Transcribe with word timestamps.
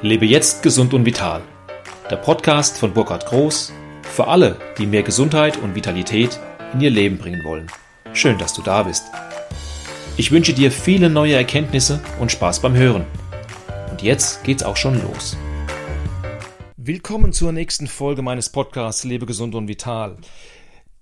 Lebe 0.00 0.26
jetzt 0.26 0.62
gesund 0.62 0.94
und 0.94 1.04
vital. 1.04 1.42
Der 2.08 2.18
Podcast 2.18 2.78
von 2.78 2.92
Burkhard 2.92 3.26
Groß 3.26 3.72
für 4.02 4.28
alle, 4.28 4.56
die 4.78 4.86
mehr 4.86 5.02
Gesundheit 5.02 5.56
und 5.56 5.74
Vitalität 5.74 6.38
in 6.72 6.80
ihr 6.80 6.90
Leben 6.90 7.18
bringen 7.18 7.42
wollen. 7.42 7.66
Schön, 8.12 8.38
dass 8.38 8.52
du 8.52 8.62
da 8.62 8.84
bist. 8.84 9.06
Ich 10.16 10.30
wünsche 10.30 10.52
dir 10.52 10.70
viele 10.70 11.10
neue 11.10 11.34
Erkenntnisse 11.34 12.00
und 12.20 12.30
Spaß 12.30 12.60
beim 12.60 12.76
Hören. 12.76 13.06
Und 13.90 14.00
jetzt 14.02 14.44
geht's 14.44 14.62
auch 14.62 14.76
schon 14.76 15.02
los. 15.02 15.36
Willkommen 16.76 17.32
zur 17.32 17.50
nächsten 17.50 17.88
Folge 17.88 18.22
meines 18.22 18.50
Podcasts 18.50 19.02
Lebe 19.02 19.26
gesund 19.26 19.56
und 19.56 19.66
vital. 19.66 20.16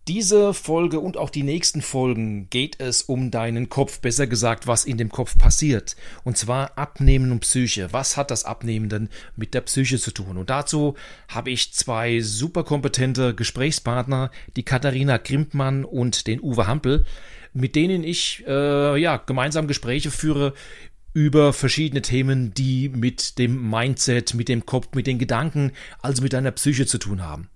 Diese 0.09 0.55
Folge 0.55 1.01
und 1.01 1.17
auch 1.17 1.31
die 1.31 1.43
nächsten 1.43 1.83
Folgen 1.83 2.49
geht 2.49 2.81
es 2.81 3.03
um 3.03 3.33
deinen 3.33 3.69
Kopf, 3.69 4.01
besser 4.01 4.29
gesagt, 4.29 4.69
was 4.69 4.85
in 4.85 4.99
dem 4.99 5.09
Kopf 5.09 5.37
passiert. 5.37 5.97
Und 6.23 6.37
zwar 6.37 6.79
Abnehmen 6.79 7.33
und 7.33 7.41
Psyche. 7.41 7.89
Was 7.91 8.17
hat 8.17 8.31
das 8.31 8.45
Abnehmen 8.45 8.89
denn 8.89 9.09
mit 9.35 9.53
der 9.53 9.63
Psyche 9.63 9.99
zu 9.99 10.13
tun? 10.13 10.37
Und 10.37 10.49
dazu 10.49 10.95
habe 11.27 11.51
ich 11.51 11.73
zwei 11.73 12.21
super 12.21 12.63
kompetente 12.63 13.35
Gesprächspartner, 13.35 14.31
die 14.55 14.63
Katharina 14.63 15.17
Grimpmann 15.17 15.85
und 15.85 16.29
den 16.29 16.41
Uwe 16.41 16.69
Hampel, 16.69 17.05
mit 17.53 17.75
denen 17.75 18.05
ich 18.05 18.45
äh, 18.47 18.97
ja 19.01 19.17
gemeinsam 19.17 19.67
Gespräche 19.67 20.13
führe 20.13 20.55
über 21.15 21.53
verschiedene 21.53 22.03
Themen, 22.03 22.55
die 22.55 22.91
mit 22.91 23.39
dem 23.39 23.71
Mindset, 23.71 24.35
mit 24.35 24.49
dem 24.49 24.67
Kopf, 24.67 24.91
mit 24.95 25.09
den 25.09 25.19
Gedanken, 25.19 25.73
also 26.01 26.23
mit 26.23 26.33
deiner 26.33 26.53
Psyche 26.53 26.87
zu 26.87 26.99
tun 26.99 27.23
haben. 27.23 27.49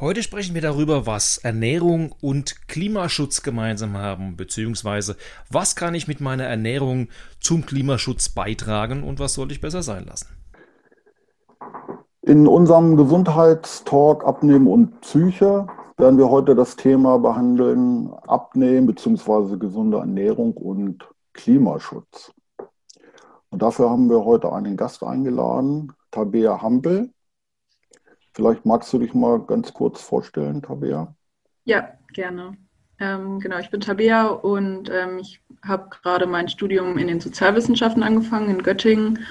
Heute 0.00 0.22
sprechen 0.22 0.54
wir 0.54 0.62
darüber, 0.62 1.06
was 1.06 1.38
Ernährung 1.38 2.14
und 2.22 2.68
Klimaschutz 2.68 3.42
gemeinsam 3.42 3.96
haben, 3.96 4.36
beziehungsweise 4.36 5.16
was 5.50 5.74
kann 5.74 5.96
ich 5.96 6.06
mit 6.06 6.20
meiner 6.20 6.44
Ernährung 6.44 7.08
zum 7.40 7.66
Klimaschutz 7.66 8.28
beitragen 8.28 9.02
und 9.02 9.18
was 9.18 9.34
sollte 9.34 9.54
ich 9.54 9.60
besser 9.60 9.82
sein 9.82 10.06
lassen. 10.06 10.28
In 12.22 12.46
unserem 12.46 12.96
Gesundheitstalk 12.96 14.24
Abnehmen 14.24 14.68
und 14.68 15.00
Psyche 15.00 15.66
werden 15.96 16.16
wir 16.16 16.30
heute 16.30 16.54
das 16.54 16.76
Thema 16.76 17.18
behandeln, 17.18 18.12
Abnehmen 18.28 18.86
bzw. 18.86 19.56
gesunde 19.56 19.98
Ernährung 19.98 20.52
und 20.52 21.08
Klimaschutz. 21.32 22.32
Und 23.50 23.62
dafür 23.62 23.90
haben 23.90 24.08
wir 24.08 24.24
heute 24.24 24.52
einen 24.52 24.76
Gast 24.76 25.02
eingeladen, 25.02 25.92
Tabea 26.12 26.62
Hampel. 26.62 27.10
Vielleicht 28.38 28.64
magst 28.64 28.92
du 28.92 29.00
dich 29.00 29.14
mal 29.14 29.40
ganz 29.40 29.74
kurz 29.74 30.00
vorstellen, 30.00 30.62
Tabea. 30.62 31.12
Ja, 31.64 31.88
gerne. 32.12 32.56
Ähm, 33.00 33.40
genau, 33.40 33.58
ich 33.58 33.68
bin 33.68 33.80
Tabea 33.80 34.28
und 34.28 34.88
ähm, 34.90 35.18
ich 35.18 35.42
habe 35.66 35.88
gerade 35.88 36.24
mein 36.24 36.48
Studium 36.48 36.98
in 36.98 37.08
den 37.08 37.18
Sozialwissenschaften 37.18 38.04
angefangen 38.04 38.48
in 38.48 38.62
Göttingen 38.62 39.26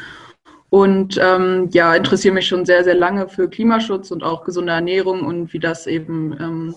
und 0.70 1.18
ähm, 1.22 1.70
ja, 1.72 1.96
interessiere 1.96 2.34
mich 2.34 2.50
schon 2.50 2.66
sehr, 2.66 2.84
sehr 2.84 2.96
lange 2.96 3.30
für 3.30 3.50
Klimaschutz 3.50 4.12
und 4.12 4.24
auch 4.24 4.44
gesunde 4.44 4.74
Ernährung 4.74 5.26
und 5.26 5.54
wie 5.54 5.60
das 5.60 5.88
eben 5.88 6.34
ähm, 6.42 6.76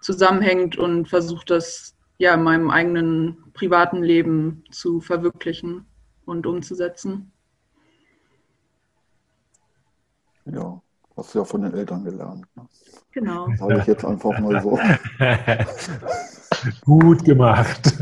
zusammenhängt 0.00 0.78
und 0.78 1.08
versuche 1.08 1.46
das 1.46 1.96
ja 2.18 2.34
in 2.34 2.44
meinem 2.44 2.70
eigenen 2.70 3.38
privaten 3.54 4.04
Leben 4.04 4.62
zu 4.70 5.00
verwirklichen 5.00 5.84
und 6.26 6.46
umzusetzen. 6.46 7.32
Ja, 10.44 10.80
Hast 11.16 11.34
du 11.34 11.38
ja 11.38 11.44
von 11.44 11.62
den 11.62 11.74
Eltern 11.74 12.04
gelernt. 12.04 12.46
Ne? 12.54 12.68
Genau. 13.12 13.48
Das 13.48 13.60
habe 13.60 13.78
ich 13.78 13.86
jetzt 13.86 14.04
einfach 14.04 14.38
mal 14.38 14.60
so. 14.60 14.78
Gut 16.84 17.24
gemacht. 17.24 17.94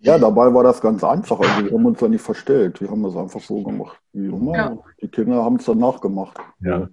Ja, 0.00 0.18
dabei 0.18 0.52
war 0.52 0.64
das 0.64 0.80
ganz 0.80 1.02
einfach. 1.02 1.40
Also 1.40 1.64
wir 1.64 1.72
haben 1.72 1.86
uns 1.86 1.98
da 1.98 2.08
nicht 2.08 2.22
verstellt. 2.22 2.80
Wir 2.80 2.90
haben 2.90 3.02
das 3.02 3.16
einfach 3.16 3.40
so 3.40 3.62
gemacht 3.62 4.00
wie 4.12 4.26
immer. 4.26 4.54
Ja. 4.54 4.78
Die 5.00 5.08
Kinder 5.08 5.42
haben 5.42 5.56
es 5.56 5.64
dann 5.64 5.78
nachgemacht. 5.78 6.38
Ja. 6.60 6.88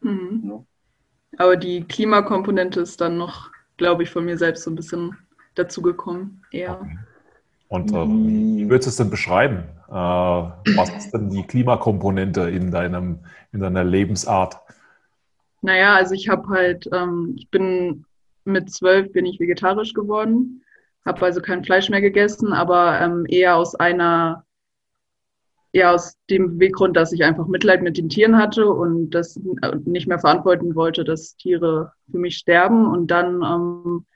Mhm. 0.00 0.42
ja. 0.44 0.64
Aber 1.38 1.56
die 1.56 1.84
Klimakomponente 1.84 2.80
ist 2.80 3.00
dann 3.00 3.16
noch, 3.16 3.50
glaube 3.76 4.02
ich, 4.02 4.10
von 4.10 4.24
mir 4.24 4.38
selbst 4.38 4.64
so 4.64 4.70
ein 4.70 4.76
bisschen 4.76 5.16
dazugekommen. 5.54 6.44
Eher. 6.50 6.80
Okay. 6.80 6.98
Und 7.70 7.92
äh, 7.92 8.04
wie 8.04 8.68
würdest 8.68 8.88
du 8.88 8.90
es 8.90 8.96
denn 8.96 9.10
beschreiben? 9.10 9.62
Äh, 9.88 9.92
was 9.92 10.90
ist 10.96 11.12
denn 11.12 11.30
die 11.30 11.44
Klimakomponente 11.44 12.50
in, 12.50 12.72
deinem, 12.72 13.20
in 13.52 13.60
deiner 13.60 13.84
Lebensart? 13.84 14.58
Naja, 15.62 15.94
also 15.94 16.14
ich 16.14 16.28
habe 16.28 16.48
halt, 16.48 16.90
ähm, 16.92 17.34
ich 17.36 17.48
bin 17.48 18.04
mit 18.44 18.72
zwölf 18.72 19.12
bin 19.12 19.24
ich 19.24 19.38
vegetarisch 19.38 19.94
geworden, 19.94 20.64
habe 21.06 21.24
also 21.24 21.40
kein 21.40 21.62
Fleisch 21.64 21.88
mehr 21.90 22.00
gegessen, 22.00 22.52
aber 22.52 23.00
ähm, 23.00 23.24
eher 23.28 23.54
aus 23.54 23.76
einer, 23.76 24.44
eher 25.72 25.94
aus 25.94 26.16
dem 26.28 26.58
Weggrund, 26.58 26.96
dass 26.96 27.12
ich 27.12 27.22
einfach 27.22 27.46
Mitleid 27.46 27.82
mit 27.82 27.96
den 27.96 28.08
Tieren 28.08 28.36
hatte 28.36 28.68
und 28.68 29.10
das 29.10 29.38
nicht 29.84 30.08
mehr 30.08 30.18
verantworten 30.18 30.74
wollte, 30.74 31.04
dass 31.04 31.36
Tiere 31.36 31.92
für 32.10 32.18
mich 32.18 32.36
sterben. 32.36 32.88
Und 32.88 33.12
dann, 33.12 33.42
ähm, 33.44 34.06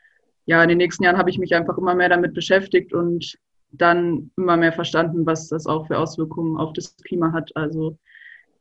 ja, 0.46 0.60
in 0.60 0.70
den 0.70 0.78
nächsten 0.78 1.04
Jahren 1.04 1.18
habe 1.18 1.30
ich 1.30 1.38
mich 1.38 1.54
einfach 1.54 1.78
immer 1.78 1.94
mehr 1.94 2.08
damit 2.08 2.34
beschäftigt 2.34 2.92
und 2.92 3.38
dann 3.76 4.30
immer 4.36 4.56
mehr 4.56 4.72
verstanden, 4.72 5.26
was 5.26 5.48
das 5.48 5.66
auch 5.66 5.86
für 5.86 5.98
Auswirkungen 5.98 6.56
auf 6.56 6.72
das 6.72 6.96
Klima 6.96 7.32
hat. 7.32 7.54
Also 7.56 7.98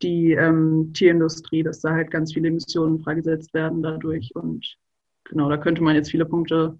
die 0.02 0.34
ähm, 0.34 0.92
Tierindustrie, 0.94 1.64
dass 1.64 1.80
da 1.80 1.92
halt 1.92 2.12
ganz 2.12 2.34
viele 2.34 2.50
Emissionen 2.50 3.00
freigesetzt 3.00 3.54
werden 3.54 3.82
dadurch. 3.82 4.36
Und 4.36 4.78
genau, 5.24 5.50
da 5.50 5.58
könnte 5.58 5.82
man 5.82 5.96
jetzt 5.96 6.12
viele 6.12 6.26
Punkte 6.26 6.78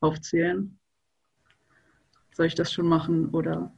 aufzählen. 0.00 0.78
Soll 2.32 2.46
ich 2.46 2.54
das 2.54 2.72
schon 2.72 2.86
machen 2.86 3.30
oder? 3.30 3.72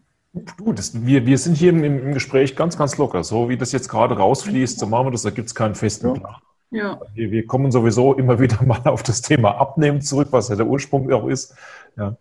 Du, 0.58 0.72
das, 0.72 1.06
wir, 1.06 1.24
wir 1.24 1.38
sind 1.38 1.56
hier 1.56 1.70
im, 1.70 1.82
im, 1.82 2.12
Gespräch 2.12 2.56
ganz, 2.56 2.76
ganz 2.76 2.98
locker. 2.98 3.24
So 3.24 3.48
wie 3.48 3.56
das 3.56 3.72
jetzt 3.72 3.88
gerade 3.88 4.16
rausfließt, 4.16 4.78
so 4.78 4.86
machen 4.86 5.06
wir 5.06 5.10
das, 5.12 5.22
da 5.22 5.30
gibt 5.30 5.48
es 5.48 5.54
keinen 5.54 5.74
festen 5.74 6.12
Plan. 6.14 6.36
Ja. 6.70 7.00
Wir, 7.14 7.30
wir, 7.30 7.46
kommen 7.46 7.70
sowieso 7.70 8.14
immer 8.14 8.38
wieder 8.40 8.62
mal 8.64 8.82
auf 8.84 9.02
das 9.02 9.22
Thema 9.22 9.56
Abnehmen 9.56 10.02
zurück, 10.02 10.28
was 10.32 10.48
ja 10.48 10.56
der 10.56 10.66
Ursprung 10.66 11.10
auch 11.12 11.28
ist. 11.28 11.54
Ja. 11.96 12.16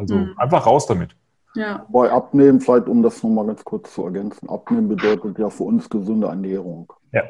Also 0.00 0.16
mhm. 0.16 0.34
einfach 0.38 0.66
raus 0.66 0.86
damit. 0.86 1.14
Ja. 1.54 1.86
Bei 1.90 2.10
Abnehmen, 2.10 2.60
vielleicht 2.60 2.88
um 2.88 3.02
das 3.02 3.22
nochmal 3.22 3.46
ganz 3.46 3.62
kurz 3.64 3.92
zu 3.92 4.04
ergänzen, 4.04 4.48
Abnehmen 4.48 4.88
bedeutet 4.88 5.38
ja 5.38 5.50
für 5.50 5.64
uns 5.64 5.90
gesunde 5.90 6.28
Ernährung. 6.28 6.90
Ja. 7.12 7.24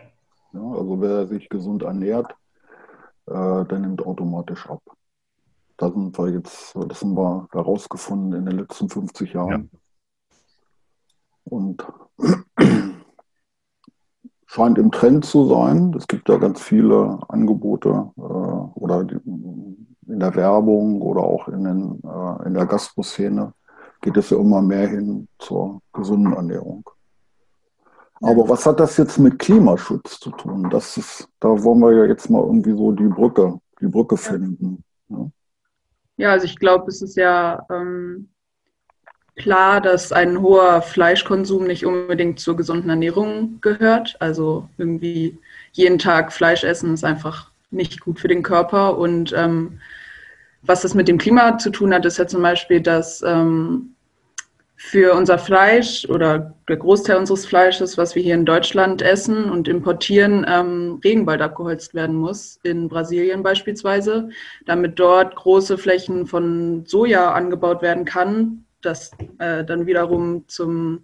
ja 0.53 0.61
also 0.61 1.01
wer 1.01 1.27
sich 1.27 1.49
gesund 1.49 1.83
ernährt, 1.83 2.33
äh, 3.27 3.65
der 3.65 3.79
nimmt 3.79 4.07
automatisch 4.07 4.69
ab. 4.69 4.83
Da 5.79 5.91
sind 5.91 6.17
wir 6.17 6.29
jetzt, 6.29 6.77
das 6.77 7.01
haben 7.03 7.17
wir 7.17 7.49
herausgefunden 7.53 8.35
in 8.39 8.47
den 8.47 8.59
letzten 8.59 8.89
50 8.89 9.33
Jahren. 9.33 9.71
Ja. 9.73 9.79
Und 11.45 11.87
scheint 14.47 14.79
im 14.79 14.93
Trend 14.93 15.25
zu 15.25 15.49
sein. 15.49 15.93
Es 15.97 16.07
gibt 16.07 16.29
ja 16.29 16.37
ganz 16.37 16.61
viele 16.61 17.19
Angebote 17.29 18.13
äh, 18.17 18.21
oder 18.21 19.05
die, 19.05 19.17
in 20.11 20.21
der 20.21 20.35
Werbung 20.35 21.01
oder 21.03 21.23
auch 21.23 21.49
in, 21.49 21.65
den, 21.65 22.01
äh, 22.05 22.47
in 22.47 22.55
der 22.55 22.67
Gastroszene 22.67 23.53
geht 24.01 24.17
es 24.17 24.31
ja 24.31 24.39
immer 24.39 24.63
mehr 24.63 24.89
hin 24.89 25.29
zur 25.39 25.81
gesunden 25.93 26.33
Ernährung. 26.33 26.89
Aber 28.23 28.49
was 28.49 28.67
hat 28.67 28.81
das 28.81 28.97
jetzt 28.99 29.19
mit 29.19 29.39
Klimaschutz 29.39 30.21
zu 30.21 30.31
tun? 30.31 30.69
Das 30.71 30.97
ist, 30.97 31.29
da 31.41 31.49
wollen 31.49 31.81
wir 31.81 31.93
ja 31.93 32.05
jetzt 32.05 32.29
mal 32.29 32.43
irgendwie 32.43 32.73
so 32.73 32.93
die 32.93 33.09
Brücke, 33.09 33.59
die 33.81 33.87
Brücke 33.87 34.17
finden. 34.17 34.85
Ja, 35.09 35.31
ja 36.17 36.31
also 36.33 36.45
ich 36.45 36.59
glaube, 36.59 36.87
es 36.89 37.01
ist 37.01 37.17
ja 37.17 37.65
ähm, 37.71 38.29
klar, 39.37 39.81
dass 39.81 40.13
ein 40.13 40.41
hoher 40.43 40.83
Fleischkonsum 40.83 41.67
nicht 41.67 41.87
unbedingt 41.87 42.41
zur 42.41 42.57
gesunden 42.57 42.91
Ernährung 42.91 43.59
gehört. 43.63 44.17
Also 44.21 44.69
irgendwie 44.77 45.39
jeden 45.73 45.99
Tag 45.99 46.33
Fleisch 46.33 46.63
essen 46.63 46.93
ist 46.93 47.05
einfach 47.05 47.51
nicht 47.71 48.01
gut 48.01 48.21
für 48.21 48.29
den 48.29 48.43
Körper 48.43 48.99
und 48.99 49.33
ähm, 49.35 49.81
was 50.63 50.83
das 50.83 50.95
mit 50.95 51.09
dem 51.09 51.19
Klima 51.19 51.59
zu 51.59 51.71
tun 51.71 51.95
hat, 51.95 52.05
ist 52.05 52.19
ja 52.19 52.27
zum 52.27 52.43
Beispiel, 52.43 52.81
dass 52.81 53.23
ähm, 53.23 53.95
für 54.83 55.15
unser 55.15 55.39
Fleisch 55.39 56.07
oder 56.09 56.55
der 56.67 56.79
Großteil 56.79 57.19
unseres 57.19 57.45
Fleisches, 57.45 57.99
was 57.99 58.15
wir 58.15 58.23
hier 58.23 58.35
in 58.35 58.47
Deutschland 58.47 59.03
essen 59.03 59.51
und 59.51 59.69
importieren, 59.69 60.47
ähm, 60.49 61.01
Regenwald 61.05 61.43
abgeholzt 61.43 61.93
werden 61.93 62.17
muss, 62.17 62.59
in 62.63 62.89
Brasilien 62.89 63.43
beispielsweise, 63.43 64.31
damit 64.65 64.99
dort 64.99 65.37
große 65.37 65.77
Flächen 65.77 66.27
von 66.27 66.87
Soja 66.87 67.33
angebaut 67.35 67.83
werden 67.83 68.07
kann, 68.07 68.65
das 68.81 69.11
äh, 69.39 69.65
dann 69.65 69.87
wiederum 69.87 70.45
zum, 70.49 71.03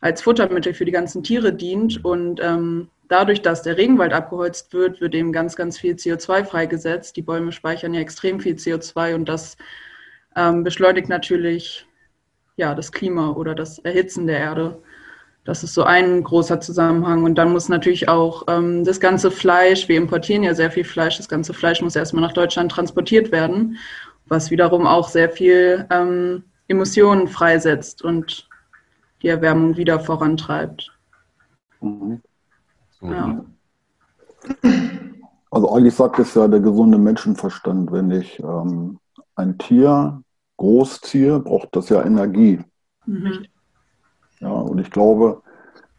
als 0.00 0.20
Futtermittel 0.22 0.74
für 0.74 0.84
die 0.84 0.90
ganzen 0.90 1.22
Tiere 1.22 1.52
dient 1.52 2.04
und 2.04 2.40
ähm, 2.42 2.88
dadurch, 3.08 3.42
dass 3.42 3.62
der 3.62 3.76
Regenwald 3.76 4.12
abgeholzt 4.12 4.72
wird, 4.72 5.00
wird 5.00 5.14
eben 5.14 5.32
ganz, 5.32 5.56
ganz 5.56 5.78
viel 5.78 5.94
CO2 5.94 6.44
freigesetzt. 6.44 7.16
Die 7.16 7.22
Bäume 7.22 7.52
speichern 7.52 7.94
ja 7.94 8.00
extrem 8.00 8.40
viel 8.40 8.54
CO2 8.54 9.14
und 9.14 9.28
das 9.28 9.56
ähm, 10.34 10.64
beschleunigt 10.64 11.08
natürlich 11.08 11.86
ja, 12.56 12.74
das 12.74 12.92
Klima 12.92 13.30
oder 13.30 13.54
das 13.54 13.78
Erhitzen 13.80 14.26
der 14.26 14.38
Erde. 14.38 14.82
Das 15.44 15.62
ist 15.62 15.74
so 15.74 15.84
ein 15.84 16.24
großer 16.24 16.60
Zusammenhang. 16.60 17.22
Und 17.22 17.36
dann 17.36 17.52
muss 17.52 17.68
natürlich 17.68 18.08
auch 18.08 18.44
ähm, 18.48 18.84
das 18.84 18.98
ganze 18.98 19.30
Fleisch, 19.30 19.88
wir 19.88 19.96
importieren 19.96 20.42
ja 20.42 20.54
sehr 20.54 20.70
viel 20.70 20.84
Fleisch, 20.84 21.18
das 21.18 21.28
ganze 21.28 21.54
Fleisch 21.54 21.82
muss 21.82 21.94
erstmal 21.94 22.22
nach 22.22 22.32
Deutschland 22.32 22.72
transportiert 22.72 23.30
werden, 23.30 23.76
was 24.26 24.50
wiederum 24.50 24.86
auch 24.86 25.08
sehr 25.08 25.30
viel 25.30 25.86
ähm, 25.90 26.44
Emissionen 26.66 27.28
freisetzt. 27.28 28.02
Und 28.02 28.48
die 29.22 29.28
Erwärmung 29.28 29.76
wieder 29.76 30.00
vorantreibt. 30.00 30.92
Mhm. 31.80 32.22
Ja. 33.10 33.44
Also 35.50 35.72
eigentlich 35.72 35.94
sagt 35.94 36.18
es 36.18 36.34
ja 36.34 36.48
der 36.48 36.60
gesunde 36.60 36.98
Menschenverstand, 36.98 37.92
wenn 37.92 38.10
ich 38.10 38.38
ähm, 38.40 38.98
ein 39.34 39.58
Tier 39.58 40.22
großziehe, 40.56 41.40
braucht 41.40 41.74
das 41.76 41.88
ja 41.88 42.04
Energie. 42.04 42.60
Mhm. 43.06 43.46
Ja, 44.40 44.50
und 44.50 44.78
ich 44.78 44.90
glaube, 44.90 45.42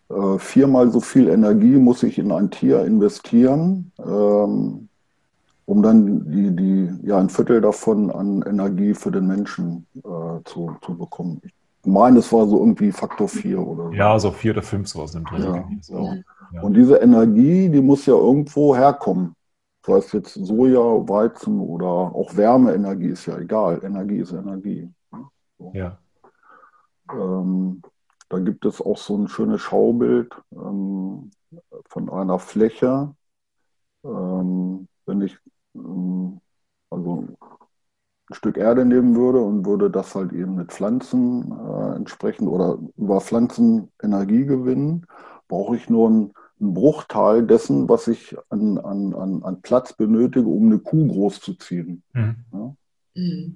äh, 0.10 0.38
viermal 0.38 0.92
so 0.92 1.00
viel 1.00 1.28
Energie 1.30 1.78
muss 1.78 2.04
ich 2.04 2.18
in 2.18 2.32
ein 2.32 2.52
Tier 2.52 2.86
investieren, 2.86 3.92
ähm, 4.00 4.90
um 5.66 5.84
dann 5.84 6.32
die, 6.32 6.56
die, 6.56 7.08
ja, 7.08 7.18
ein 7.18 7.30
Viertel 7.30 7.62
davon 7.62 8.10
an 8.10 8.44
Energie 8.44 8.94
für 8.94 9.12
den 9.12 9.28
Menschen 9.28 9.86
äh, 9.96 10.44
zu, 10.46 10.76
zu 10.82 10.98
bekommen. 10.98 11.42
Ich 11.44 11.54
meine, 11.88 12.20
es 12.20 12.32
war 12.32 12.46
so 12.48 12.60
irgendwie 12.60 12.92
Faktor 12.92 13.28
4 13.28 13.60
oder 13.60 13.86
so. 13.86 13.92
Ja, 13.94 14.20
so 14.20 14.32
4 14.32 14.52
oder 14.52 14.62
5 14.62 14.88
sowas 14.88 15.16
im 15.16 15.26
Dreh. 15.26 15.44
Ja, 15.44 15.68
so. 15.82 16.14
ja. 16.52 16.62
Und 16.62 16.74
diese 16.74 16.98
Energie, 16.98 17.70
die 17.70 17.82
muss 17.82 18.06
ja 18.06 18.14
irgendwo 18.14 18.76
herkommen. 18.76 19.36
Sei 19.86 19.98
es 19.98 20.12
jetzt 20.12 20.34
Soja, 20.34 20.80
Weizen 20.80 21.60
oder 21.60 21.88
auch 21.88 22.36
Wärmeenergie, 22.36 23.10
ist 23.10 23.26
ja 23.26 23.38
egal. 23.38 23.82
Energie 23.84 24.20
ist 24.20 24.34
Energie. 24.34 24.90
So. 25.58 25.72
Ja. 25.74 25.98
Ähm, 27.12 27.82
da 28.30 28.40
gibt 28.40 28.66
es 28.66 28.82
auch 28.82 28.98
so 28.98 29.18
ein 29.18 29.30
schönes 29.30 29.62
Schaubild 29.62 30.36
ähm, 30.52 31.32
von 31.86 32.10
einer 32.10 32.40
Fläche. 32.40 33.16
Ähm, 34.04 34.88
wenn 35.06 35.22
ich 35.22 35.38
ähm, 35.74 36.42
also 36.90 37.26
ein 38.30 38.34
Stück 38.34 38.58
Erde 38.58 38.86
nehmen 38.86 39.16
würde 39.16 39.40
und 39.40 39.66
würde 39.66 39.90
das 39.90 40.16
halt 40.16 40.34
eben 40.34 40.56
mit 40.56 40.72
Pflanzen 40.72 41.52
äh, 41.52 41.96
entsprechend 41.96 42.50
oder 42.50 42.78
über 42.98 43.22
Pflanzen 43.22 43.92
Energie 44.02 44.46
gewinnen, 44.46 45.06
brauche 45.48 45.76
ich 45.76 45.90
nur 45.90 46.10
einen, 46.10 46.34
einen 46.60 46.74
Bruchteil 46.74 47.46
dessen, 47.46 47.88
was 47.88 48.08
ich 48.08 48.36
an, 48.50 48.78
an, 48.80 49.14
an, 49.14 49.44
an 49.44 49.62
Platz 49.62 49.94
benötige, 49.94 50.48
um 50.48 50.66
eine 50.66 50.80
Kuh 50.80 51.08
großzuziehen. 51.08 52.04
Mhm. 52.14 52.36
Ja? 52.52 52.76
Mhm. 53.16 53.56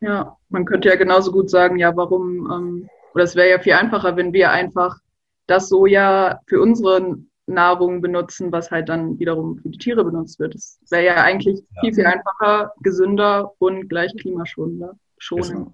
ja? 0.00 0.36
man 0.48 0.64
könnte 0.64 0.88
ja 0.88 0.96
genauso 0.96 1.30
gut 1.30 1.50
sagen, 1.50 1.78
ja, 1.78 1.96
warum 1.96 2.50
ähm, 2.50 2.88
oder 3.14 3.24
es 3.24 3.36
wäre 3.36 3.50
ja 3.50 3.58
viel 3.58 3.72
einfacher, 3.72 4.16
wenn 4.16 4.32
wir 4.32 4.50
einfach 4.50 4.98
das 5.46 5.68
Soja 5.68 6.40
für 6.46 6.60
unsere 6.60 7.16
Nahrung 7.50 8.00
benutzen, 8.00 8.52
was 8.52 8.70
halt 8.70 8.88
dann 8.88 9.18
wiederum 9.18 9.58
für 9.58 9.68
die 9.68 9.78
Tiere 9.78 10.04
benutzt 10.04 10.38
wird. 10.38 10.54
Das 10.54 10.78
wäre 10.90 11.04
ja 11.04 11.14
eigentlich 11.16 11.58
ja. 11.58 11.80
viel, 11.80 11.94
viel 11.94 12.06
einfacher, 12.06 12.72
gesünder 12.80 13.52
und 13.58 13.88
gleich 13.88 14.14
klimaschonender. 14.16 14.94
Schonend. 15.18 15.72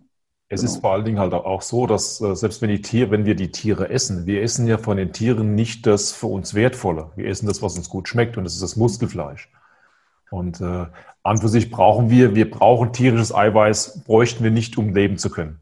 Es 0.49 0.63
ist 0.63 0.79
vor 0.79 0.93
allen 0.93 1.05
Dingen 1.05 1.19
halt 1.19 1.35
auch 1.35 1.63
so, 1.63 1.87
dass 1.87 2.21
äh, 2.21 2.37
selbst 2.37 2.63
wenn 2.63 2.71
die 2.71 2.81
Tiere, 2.81 3.11
wenn 3.11 3.25
wir 3.25 3.35
die 3.35 3.51
Tiere 3.51 3.91
essen, 3.91 4.27
wir 4.27 4.43
essen 4.43 4.69
ja 4.69 4.79
von 4.79 4.97
den 4.97 5.13
Tieren 5.13 5.57
nicht 5.57 5.87
das 5.87 6.13
für 6.13 6.27
uns 6.27 6.55
Wertvolle. 6.55 7.11
Wir 7.17 7.27
essen 7.27 7.47
das, 7.47 7.63
was 7.63 7.77
uns 7.77 7.89
gut 7.89 8.09
schmeckt, 8.09 8.37
und 8.37 8.45
das 8.45 8.55
ist 8.55 8.63
das 8.63 8.77
Muskelfleisch. 8.77 9.51
Und 10.31 10.61
äh, 10.61 10.87
an 11.25 11.39
für 11.39 11.49
sich 11.49 11.71
brauchen 11.71 12.11
wir, 12.11 12.37
wir 12.37 12.49
brauchen 12.49 12.93
tierisches 12.93 13.35
Eiweiß, 13.35 14.05
bräuchten 14.05 14.45
wir 14.45 14.53
nicht, 14.53 14.79
um 14.79 14.95
leben 14.95 15.19
zu 15.19 15.31
können. 15.31 15.59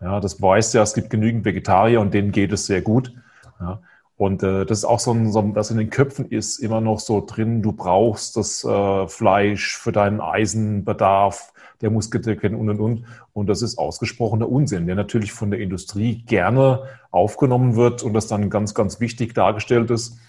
Ja, 0.00 0.20
das 0.20 0.40
weiß 0.40 0.72
ja, 0.72 0.82
es 0.82 0.94
gibt 0.94 1.10
genügend 1.10 1.44
Vegetarier 1.44 2.00
und 2.00 2.14
denen 2.14 2.30
geht 2.30 2.52
es 2.52 2.66
sehr 2.66 2.82
gut. 2.82 3.12
Ja. 3.60 3.80
Und 4.22 4.44
äh, 4.44 4.64
das 4.64 4.78
ist 4.78 4.84
auch 4.84 5.00
so, 5.00 5.10
ein, 5.10 5.32
so 5.32 5.42
das 5.52 5.72
in 5.72 5.78
den 5.78 5.90
Köpfen 5.90 6.26
ist 6.26 6.58
immer 6.58 6.80
noch 6.80 7.00
so 7.00 7.26
drin, 7.26 7.60
du 7.60 7.72
brauchst 7.72 8.36
das 8.36 8.62
äh, 8.62 9.08
Fleisch 9.08 9.76
für 9.76 9.90
deinen 9.90 10.20
Eisenbedarf, 10.20 11.52
der 11.80 11.90
Muskeldecken 11.90 12.54
und 12.54 12.70
und 12.70 12.78
und. 12.78 13.04
Und 13.32 13.48
das 13.48 13.62
ist 13.62 13.78
ausgesprochener 13.78 14.48
Unsinn, 14.48 14.86
der 14.86 14.94
natürlich 14.94 15.32
von 15.32 15.50
der 15.50 15.58
Industrie 15.58 16.22
gerne 16.24 16.84
aufgenommen 17.10 17.74
wird 17.74 18.04
und 18.04 18.14
das 18.14 18.28
dann 18.28 18.48
ganz, 18.48 18.74
ganz 18.74 19.00
wichtig 19.00 19.34
dargestellt 19.34 19.90
ist. 19.90 20.20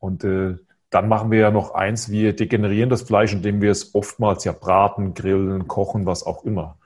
Und 0.00 0.22
äh, 0.24 0.56
dann 0.90 1.08
machen 1.08 1.30
wir 1.30 1.38
ja 1.38 1.50
noch 1.50 1.72
eins, 1.72 2.10
wir 2.10 2.36
degenerieren 2.36 2.90
das 2.90 3.00
Fleisch, 3.00 3.32
indem 3.32 3.62
wir 3.62 3.70
es 3.70 3.94
oftmals 3.94 4.44
ja 4.44 4.52
braten, 4.52 5.14
grillen, 5.14 5.66
kochen, 5.66 6.04
was 6.04 6.26
auch 6.26 6.44
immer. 6.44 6.76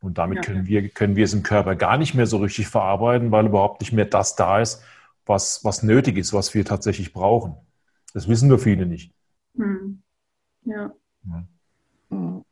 Und 0.00 0.18
damit 0.18 0.36
ja. 0.36 0.42
können, 0.42 0.68
wir, 0.68 0.90
können 0.90 1.16
wir 1.16 1.24
es 1.24 1.34
im 1.34 1.42
Körper 1.42 1.74
gar 1.74 1.98
nicht 1.98 2.14
mehr 2.14 2.26
so 2.26 2.36
richtig 2.36 2.68
verarbeiten, 2.68 3.32
weil 3.32 3.46
überhaupt 3.46 3.80
nicht 3.80 3.92
mehr 3.92 4.04
das 4.04 4.36
da 4.36 4.60
ist, 4.60 4.80
was, 5.28 5.64
was 5.64 5.82
nötig 5.82 6.16
ist, 6.16 6.32
was 6.32 6.54
wir 6.54 6.64
tatsächlich 6.64 7.12
brauchen. 7.12 7.56
Das 8.14 8.28
wissen 8.28 8.48
nur 8.48 8.58
viele 8.58 8.86
nicht. 8.86 9.12
Hm. 9.56 10.02
Ja. 10.64 10.92
ja. 11.24 11.44
Hm. 12.10 12.44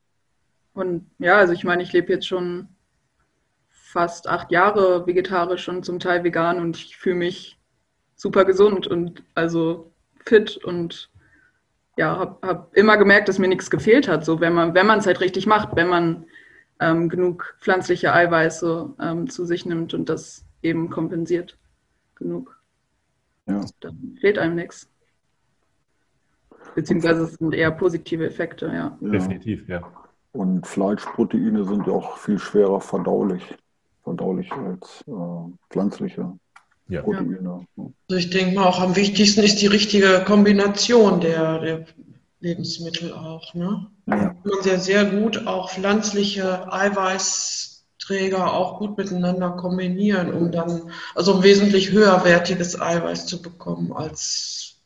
Und 0.75 1.11
ja, 1.19 1.39
also 1.39 1.53
ich 1.53 1.65
meine, 1.65 1.83
ich 1.83 1.93
lebe 1.93 2.13
jetzt 2.13 2.27
schon 2.27 2.69
fast 3.71 4.29
acht 4.29 4.53
Jahre 4.53 5.07
vegetarisch 5.07 5.69
und 5.69 5.85
zum 5.85 5.99
Teil 5.99 6.23
vegan 6.23 6.61
und 6.61 6.77
ich 6.77 6.99
fühle 6.99 7.17
mich 7.17 7.59
super 8.15 8.45
gesund 8.45 8.87
und 8.87 9.23
also 9.35 9.91
fit 10.25 10.57
und 10.59 11.11
ja, 11.97 12.19
habe 12.19 12.47
hab 12.47 12.77
immer 12.77 12.99
gemerkt, 12.99 13.29
dass 13.29 13.39
mir 13.39 13.49
nichts 13.49 13.71
gefehlt 13.71 14.07
hat, 14.07 14.25
so 14.25 14.41
wenn 14.41 14.53
man 14.53 14.75
wenn 14.75 14.87
man 14.87 14.99
es 14.99 15.07
halt 15.07 15.21
richtig 15.21 15.47
macht, 15.47 15.77
wenn 15.77 15.89
man 15.89 16.27
ähm, 16.79 17.09
genug 17.09 17.57
pflanzliche 17.61 18.13
Eiweiße 18.13 18.95
ähm, 19.01 19.31
zu 19.31 19.47
sich 19.47 19.65
nimmt 19.65 19.95
und 19.95 20.11
das 20.11 20.45
eben 20.63 20.91
kompensiert 20.91 21.57
genug. 22.17 22.56
Ja. 23.47 23.65
Dann 23.81 24.17
fehlt 24.21 24.39
einem 24.39 24.57
nichts. 24.57 24.89
Beziehungsweise 26.75 27.23
es 27.23 27.35
sind 27.35 27.55
eher 27.55 27.71
positive 27.71 28.27
Effekte, 28.27 28.67
ja. 28.67 28.99
ja. 29.01 29.11
Definitiv, 29.11 29.69
ja. 29.69 29.83
Und 30.33 30.67
Fleischproteine 30.67 31.65
sind 31.65 31.87
ja 31.87 31.95
auch 31.95 32.19
viel 32.19 32.39
schwerer 32.39 32.81
verdaulich, 32.81 33.43
verdaulich 34.05 34.53
als 34.53 35.03
äh, 35.07 35.13
pflanzliche 35.71 36.39
ja. 36.89 37.03
Proteine. 37.03 37.67
Also 37.77 38.19
ich 38.19 38.31
denke 38.31 38.55
mal 38.55 38.67
auch 38.67 38.81
am 38.81 38.97
wichtigsten 38.97 39.43
ist 39.43 39.63
die 39.63 39.67
richtige 39.67 40.23
Kombination 40.27 41.21
der, 41.21 41.61
der 41.61 41.87
Lebensmittel 42.41 43.13
auch. 43.13 43.55
Ne? 43.55 43.87
Ja. 44.07 44.35
Man 44.45 44.63
sehr, 44.63 44.79
sehr 44.79 45.05
gut 45.07 45.47
auch 45.47 45.71
pflanzliche 45.71 46.71
Eiweißträger 48.07 48.53
auch 48.53 48.79
gut 48.79 48.97
miteinander 48.97 49.51
kombinieren, 49.51 50.33
um 50.33 50.51
dann 50.51 50.91
also 51.15 51.37
ein 51.37 51.43
wesentlich 51.43 51.91
höherwertiges 51.91 52.81
Eiweiß 52.81 53.27
zu 53.27 53.43
bekommen 53.43 53.93
als 53.93 54.81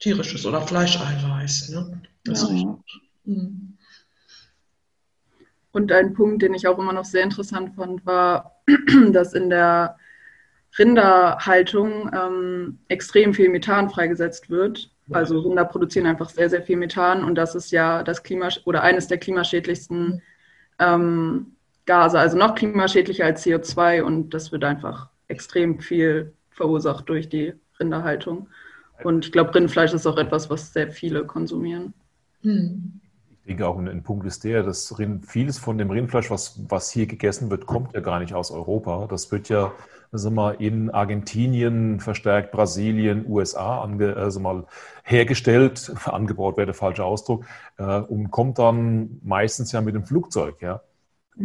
tierisches 0.00 0.46
oder 0.46 0.60
Fleischeiweiß. 0.60 1.70
Ne? 1.70 2.02
Das 2.24 2.48
ja. 2.50 2.78
Mhm. 3.24 3.74
Und 5.70 5.92
ein 5.92 6.14
Punkt, 6.14 6.42
den 6.42 6.54
ich 6.54 6.66
auch 6.66 6.78
immer 6.78 6.92
noch 6.92 7.04
sehr 7.04 7.22
interessant 7.22 7.74
fand, 7.76 8.04
war, 8.06 8.62
dass 9.12 9.34
in 9.34 9.50
der 9.50 9.96
Rinderhaltung 10.78 12.10
ähm, 12.12 12.78
extrem 12.88 13.34
viel 13.34 13.48
Methan 13.48 13.90
freigesetzt 13.90 14.50
wird. 14.50 14.90
Also 15.10 15.40
Rinder 15.40 15.64
produzieren 15.64 16.06
einfach 16.06 16.28
sehr, 16.28 16.50
sehr 16.50 16.62
viel 16.62 16.76
Methan 16.76 17.24
und 17.24 17.34
das 17.34 17.54
ist 17.54 17.70
ja 17.70 18.02
das 18.02 18.22
Klima 18.22 18.48
oder 18.66 18.82
eines 18.82 19.06
der 19.06 19.16
klimaschädlichsten 19.16 20.20
ähm, 20.78 21.56
Gase, 21.88 22.18
also 22.18 22.36
noch 22.36 22.54
klimaschädlicher 22.54 23.24
als 23.24 23.44
CO2 23.44 24.02
und 24.02 24.34
das 24.34 24.52
wird 24.52 24.62
einfach 24.62 25.08
extrem 25.26 25.80
viel 25.80 26.34
verursacht 26.50 27.08
durch 27.08 27.28
die 27.30 27.54
Rinderhaltung. 27.80 28.48
Und 29.02 29.24
ich 29.24 29.32
glaube, 29.32 29.54
Rindfleisch 29.54 29.94
ist 29.94 30.06
auch 30.06 30.18
etwas, 30.18 30.50
was 30.50 30.72
sehr 30.72 30.90
viele 30.90 31.24
konsumieren. 31.24 31.94
Hm. 32.42 33.00
Ich 33.30 33.48
denke 33.48 33.66
auch 33.66 33.78
ein, 33.78 34.02
Punkt 34.02 34.26
ist 34.26 34.44
der, 34.44 34.62
dass 34.62 34.98
Rind, 34.98 35.24
vieles 35.26 35.58
von 35.58 35.78
dem 35.78 35.90
Rindfleisch, 35.90 36.30
was, 36.30 36.60
was 36.68 36.90
hier 36.90 37.06
gegessen 37.06 37.50
wird, 37.50 37.64
kommt 37.64 37.94
ja 37.94 38.00
gar 38.00 38.18
nicht 38.18 38.34
aus 38.34 38.50
Europa. 38.50 39.06
Das 39.08 39.32
wird 39.32 39.48
ja 39.48 39.72
also 40.12 40.30
mal 40.30 40.56
in 40.58 40.90
Argentinien, 40.90 42.00
verstärkt 42.00 42.52
Brasilien, 42.52 43.24
USA 43.26 43.80
ange, 43.82 44.14
also 44.16 44.40
mal 44.40 44.66
hergestellt, 45.04 45.90
angebaut 46.04 46.58
wäre 46.58 46.66
der 46.66 46.74
falsche 46.74 47.04
Ausdruck, 47.04 47.46
äh, 47.78 48.00
und 48.00 48.30
kommt 48.30 48.58
dann 48.58 49.20
meistens 49.22 49.72
ja 49.72 49.80
mit 49.80 49.94
dem 49.94 50.04
Flugzeug, 50.04 50.60
ja. 50.60 50.82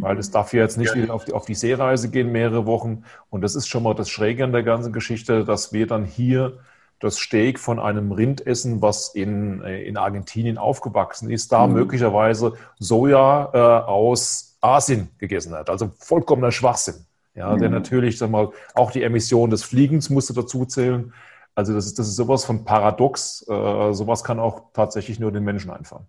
Weil 0.02 0.18
es 0.18 0.32
darf 0.32 0.54
ja 0.54 0.62
jetzt 0.62 0.78
nicht 0.78 0.96
wieder 0.96 1.14
auf 1.14 1.26
die, 1.26 1.34
auf 1.34 1.46
die 1.46 1.56
Seereise 1.56 2.10
gehen, 2.10 2.32
mehrere 2.32 2.66
Wochen. 2.66 3.04
Und 3.30 3.42
das 3.42 3.56
ist 3.56 3.68
schon 3.68 3.84
mal 3.84 3.94
das 3.94 4.10
Schräge 4.10 4.44
an 4.44 4.52
der 4.52 4.64
ganzen 4.64 4.92
Geschichte, 4.92 5.46
dass 5.46 5.72
wir 5.72 5.88
dann 5.88 6.06
hier 6.06 6.60
das 7.00 7.18
Steak 7.18 7.60
von 7.60 7.80
einem 7.80 8.12
Rind 8.12 8.48
essen, 8.48 8.82
was 8.82 9.10
in, 9.14 9.62
äh, 9.62 9.84
in 9.84 9.98
Argentinien 9.98 10.58
aufgewachsen 10.58 11.30
ist, 11.30 11.52
da 11.52 11.68
mhm. 11.68 11.74
möglicherweise 11.74 12.54
Soja 12.80 13.50
äh, 13.54 13.58
aus 13.86 14.58
Asien 14.62 15.10
gegessen 15.18 15.54
hat. 15.54 15.70
Also 15.70 15.92
vollkommener 16.00 16.52
Schwachsinn. 16.52 17.06
Ja, 17.36 17.54
mhm. 17.54 17.60
der 17.60 17.70
natürlich, 17.70 18.18
sag 18.18 18.30
mal, 18.30 18.52
auch 18.74 18.92
die 18.92 19.04
Emission 19.04 19.50
des 19.50 19.64
Fliegens 19.64 20.10
musste 20.10 20.34
dazu 20.34 20.66
zählen. 20.66 21.14
Also 21.56 21.74
das 21.74 21.86
ist, 21.86 22.00
das 22.00 22.08
ist 22.08 22.16
sowas 22.16 22.46
von 22.46 22.64
paradox. 22.64 23.46
Äh, 23.48 23.94
sowas 23.94 24.24
kann 24.24 24.40
auch 24.40 24.72
tatsächlich 24.74 25.20
nur 25.20 25.32
den 25.32 25.44
Menschen 25.44 25.72
einfallen. 25.72 26.06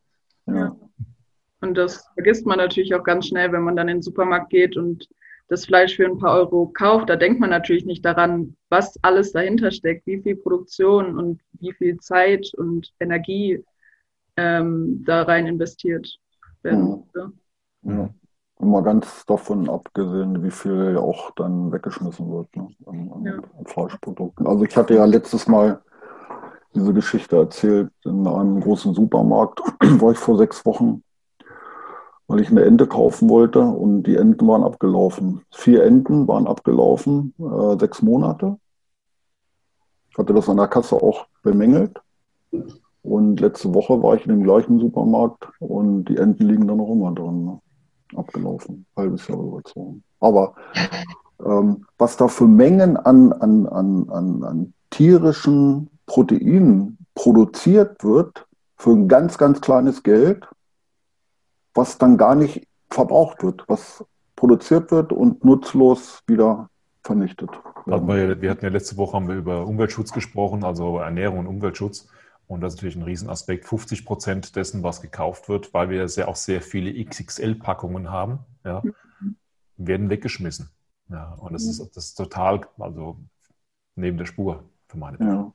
Und 1.65 1.75
das 1.75 2.07
vergisst 2.15 2.47
man 2.47 2.59
natürlich 2.59 2.95
auch 2.95 3.05
ganz 3.05 3.27
schnell, 3.27 3.51
wenn 3.51 3.63
man 3.63 3.75
dann 3.75 3.89
in 3.89 3.97
den 3.99 4.03
Supermarkt 4.03 4.51
geht 4.51 4.77
und 4.77 5.09
das 5.49 5.65
Fleisch 5.65 5.97
für 5.97 6.07
ein 6.07 6.19
paar 6.19 6.37
Euro 6.37 6.71
kauft. 6.75 7.09
Da 7.09 7.17
denkt 7.17 7.41
man 7.41 7.51
natürlich 7.51 7.85
nicht 7.87 8.05
daran, 8.05 8.55
was 8.69 8.99
alles 9.03 9.33
dahinter 9.33 9.71
steckt, 9.71 10.07
wie 10.07 10.21
viel 10.21 10.37
Produktion 10.37 11.19
und 11.19 11.41
wie 11.55 11.73
viel 11.73 11.99
Zeit 11.99 12.53
und 12.57 12.93
Energie 13.01 13.65
ähm, 14.37 15.03
da 15.07 15.23
rein 15.23 15.47
investiert 15.47 16.19
werden. 16.63 17.05
Ja. 17.15 17.33
ja. 17.83 18.11
Mal 18.59 18.83
ganz 18.83 19.27
davon 19.27 19.69
abgesehen, 19.69 20.43
wie 20.43 20.51
viel 20.51 20.97
auch 20.97 21.31
dann 21.33 21.73
weggeschmissen 21.73 22.31
wird 22.31 22.55
ne, 22.57 22.69
an, 22.87 23.13
an, 23.13 23.25
ja. 23.25 23.65
Fleischprodukten. 23.65 24.47
Also 24.47 24.65
ich 24.65 24.77
hatte 24.77 24.95
ja 24.95 25.05
letztes 25.05 25.49
Mal 25.49 25.83
diese 26.75 26.93
Geschichte 26.93 27.37
erzählt 27.37 27.91
in 28.05 28.27
einem 28.27 28.61
großen 28.61 28.95
Supermarkt, 28.95 29.61
war 29.81 30.13
ich 30.13 30.19
vor 30.19 30.39
sechs 30.39 30.65
Wochen, 30.65 31.03
weil 32.27 32.41
ich 32.41 32.51
eine 32.51 32.65
Ente 32.65 32.87
kaufen 32.87 33.29
wollte 33.29 33.61
und 33.61 34.05
die 34.05 34.17
Enten 34.17 34.47
waren 34.49 34.65
abgelaufen. 34.65 35.43
Vier 35.53 35.85
Enten 35.85 36.27
waren 36.27 36.47
abgelaufen, 36.47 37.35
äh, 37.39 37.79
sechs 37.79 38.03
Monate. 38.03 38.59
Ich 40.11 40.19
hatte 40.19 40.33
das 40.33 40.49
an 40.49 40.57
der 40.57 40.69
Kasse 40.69 40.97
auch 40.97 41.27
bemängelt. 41.43 42.01
Und 43.03 43.41
letzte 43.41 43.75
Woche 43.75 44.03
war 44.03 44.15
ich 44.15 44.25
in 44.25 44.31
dem 44.31 44.43
gleichen 44.43 44.79
Supermarkt 44.81 45.49
und 45.59 46.07
die 46.07 46.17
Enten 46.17 46.49
liegen 46.49 46.67
da 46.67 46.75
noch 46.75 46.91
immer 46.91 47.13
drin. 47.13 47.45
Ne? 47.45 47.61
Abgelaufen, 48.17 48.87
halbes 48.97 49.29
Jahr 49.29 49.41
überzogen. 49.41 50.03
Aber 50.21 50.55
ähm, 51.45 51.85
was 51.99 52.17
da 52.17 52.29
für 52.29 52.47
Mengen 52.47 52.97
an, 52.97 53.33
an, 53.33 53.67
an, 53.67 54.09
an, 54.09 54.45
an 54.45 54.75
tierischen 54.91 55.91
Proteinen 56.07 56.97
produziert 57.15 58.03
wird, 58.05 58.47
für 58.77 58.91
ein 58.91 59.09
ganz, 59.09 59.39
ganz 59.39 59.61
kleines 59.61 60.03
Geld, 60.03 60.47
was 61.75 61.99
dann 61.99 62.17
gar 62.17 62.35
nicht 62.35 62.67
verbraucht 62.91 63.43
wird, 63.43 63.65
was 63.69 64.05
produziert 64.37 64.91
wird 64.91 65.13
und 65.13 65.45
nutzlos 65.45 66.23
wieder 66.27 66.69
vernichtet. 67.03 67.51
Wir, 67.87 68.41
wir 68.41 68.51
hatten 68.51 68.65
ja 68.65 68.71
letzte 68.71 68.97
Woche 68.97 69.15
haben 69.15 69.29
wir 69.29 69.35
über 69.35 69.67
Umweltschutz 69.67 70.13
gesprochen, 70.13 70.65
also 70.65 70.99
Ernährung 70.99 71.41
und 71.41 71.47
Umweltschutz. 71.47 72.09
Und 72.47 72.61
das 72.61 72.75
ist 72.75 72.79
natürlich 72.79 72.97
ein 72.97 73.03
Riesenaspekt. 73.03 73.67
50 73.67 74.05
Prozent 74.05 74.57
dessen, 74.57 74.83
was 74.83 75.01
gekauft 75.01 75.49
wird, 75.49 75.73
weil 75.73 75.89
wir 75.89 76.05
ja 76.05 76.29
auch 76.29 76.37
sehr 76.37 76.61
viele 76.61 76.93
XXL-Packungen 77.05 78.11
haben, 78.11 78.41
ja, 78.65 78.83
mhm. 79.21 79.37
werden 79.77 80.11
weggeschmissen. 80.11 80.71
Ja, 81.09 81.35
und 81.35 81.53
das 81.53 81.65
ist, 81.65 81.81
das 81.97 82.07
ist 82.07 82.15
total, 82.15 82.63
also 82.79 83.19
neben 83.95 84.19
der 84.19 84.27
Spur 84.27 84.65
für 84.89 84.99
meine 84.99 85.19
Person. 85.19 85.37
Ja. 85.37 85.53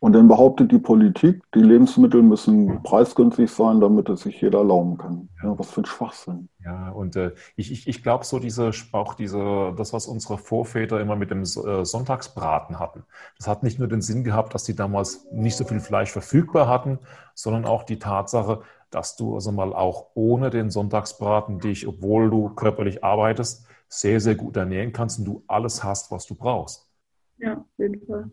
Und 0.00 0.14
dann 0.14 0.28
behauptet 0.28 0.72
die 0.72 0.78
Politik, 0.78 1.42
die 1.54 1.60
Lebensmittel 1.60 2.22
müssen 2.22 2.82
preisgünstig 2.82 3.50
sein, 3.50 3.80
damit 3.80 4.08
es 4.08 4.22
sich 4.22 4.40
jeder 4.40 4.60
erlauben 4.60 4.96
kann. 4.96 5.28
Ja, 5.42 5.58
was 5.58 5.70
für 5.70 5.82
ein 5.82 5.84
Schwachsinn. 5.84 6.48
Ja, 6.64 6.88
und 6.88 7.16
äh, 7.16 7.32
ich, 7.54 7.70
ich, 7.70 7.86
ich 7.86 8.02
glaube 8.02 8.24
so 8.24 8.38
diese, 8.38 8.70
auch 8.92 9.12
diese, 9.12 9.74
das, 9.76 9.92
was 9.92 10.06
unsere 10.06 10.38
Vorväter 10.38 11.00
immer 11.00 11.16
mit 11.16 11.30
dem 11.30 11.42
äh, 11.42 11.84
Sonntagsbraten 11.84 12.78
hatten. 12.78 13.04
Das 13.36 13.46
hat 13.46 13.62
nicht 13.62 13.78
nur 13.78 13.88
den 13.88 14.00
Sinn 14.00 14.24
gehabt, 14.24 14.54
dass 14.54 14.64
die 14.64 14.74
damals 14.74 15.26
nicht 15.32 15.56
so 15.56 15.64
viel 15.64 15.80
Fleisch 15.80 16.10
verfügbar 16.10 16.66
hatten, 16.66 16.98
sondern 17.34 17.66
auch 17.66 17.82
die 17.82 17.98
Tatsache, 17.98 18.62
dass 18.90 19.16
du 19.16 19.34
also 19.34 19.52
mal 19.52 19.74
auch 19.74 20.06
ohne 20.14 20.48
den 20.48 20.70
Sonntagsbraten 20.70 21.58
dich, 21.58 21.86
obwohl 21.86 22.30
du 22.30 22.48
körperlich 22.48 23.04
arbeitest, 23.04 23.66
sehr, 23.86 24.20
sehr 24.20 24.34
gut 24.34 24.56
ernähren 24.56 24.94
kannst 24.94 25.18
und 25.18 25.26
du 25.26 25.44
alles 25.46 25.84
hast, 25.84 26.10
was 26.10 26.26
du 26.26 26.34
brauchst. 26.34 26.88
Ja, 27.36 27.58
auf 27.58 27.66
jeden 27.76 28.06
Fall. 28.06 28.30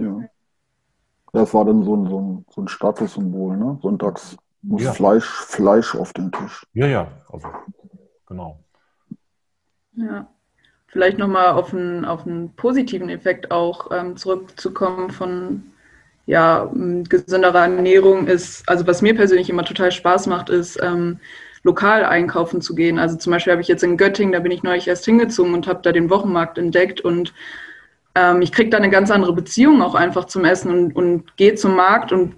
Ja. 0.00 0.20
Das 1.32 1.54
war 1.54 1.64
dann 1.64 1.84
so 1.84 1.96
ein, 1.96 2.06
so 2.08 2.20
ein, 2.20 2.46
so 2.50 2.60
ein 2.62 2.68
Statussymbol, 2.68 3.56
ne? 3.56 3.78
Sonntags 3.82 4.36
muss 4.62 4.82
ja. 4.82 4.92
Fleisch, 4.92 5.26
Fleisch 5.26 5.94
auf 5.94 6.12
den 6.12 6.32
Tisch. 6.32 6.66
Ja, 6.72 6.86
ja, 6.86 7.08
also 7.30 7.48
genau. 8.26 8.58
Ja. 9.92 10.26
Vielleicht 10.88 11.18
nochmal 11.18 11.52
auf 11.52 11.72
einen, 11.72 12.04
auf 12.04 12.26
einen 12.26 12.54
positiven 12.56 13.08
Effekt 13.10 13.52
auch 13.52 13.90
ähm, 13.92 14.16
zurückzukommen 14.16 15.10
von 15.10 15.70
ja, 16.26 16.70
gesünderer 17.08 17.62
Ernährung 17.62 18.26
ist, 18.26 18.68
also 18.68 18.86
was 18.86 19.02
mir 19.02 19.14
persönlich 19.14 19.50
immer 19.50 19.64
total 19.64 19.90
Spaß 19.90 20.26
macht, 20.26 20.48
ist 20.48 20.78
ähm, 20.82 21.18
lokal 21.62 22.04
einkaufen 22.04 22.60
zu 22.60 22.74
gehen. 22.74 22.98
Also 22.98 23.16
zum 23.16 23.32
Beispiel 23.32 23.52
habe 23.52 23.62
ich 23.62 23.68
jetzt 23.68 23.82
in 23.82 23.96
Göttingen, 23.96 24.32
da 24.32 24.40
bin 24.40 24.52
ich 24.52 24.62
neulich 24.62 24.88
erst 24.88 25.04
hingezogen 25.04 25.54
und 25.54 25.66
habe 25.66 25.80
da 25.82 25.92
den 25.92 26.10
Wochenmarkt 26.10 26.58
entdeckt 26.58 27.00
und 27.00 27.34
ähm, 28.14 28.42
ich 28.42 28.52
kriege 28.52 28.70
da 28.70 28.76
eine 28.76 28.90
ganz 28.90 29.10
andere 29.10 29.32
Beziehung 29.32 29.82
auch 29.82 29.94
einfach 29.94 30.24
zum 30.24 30.44
Essen 30.44 30.72
und, 30.72 30.96
und 30.96 31.36
gehe 31.36 31.54
zum 31.54 31.76
Markt 31.76 32.12
und 32.12 32.34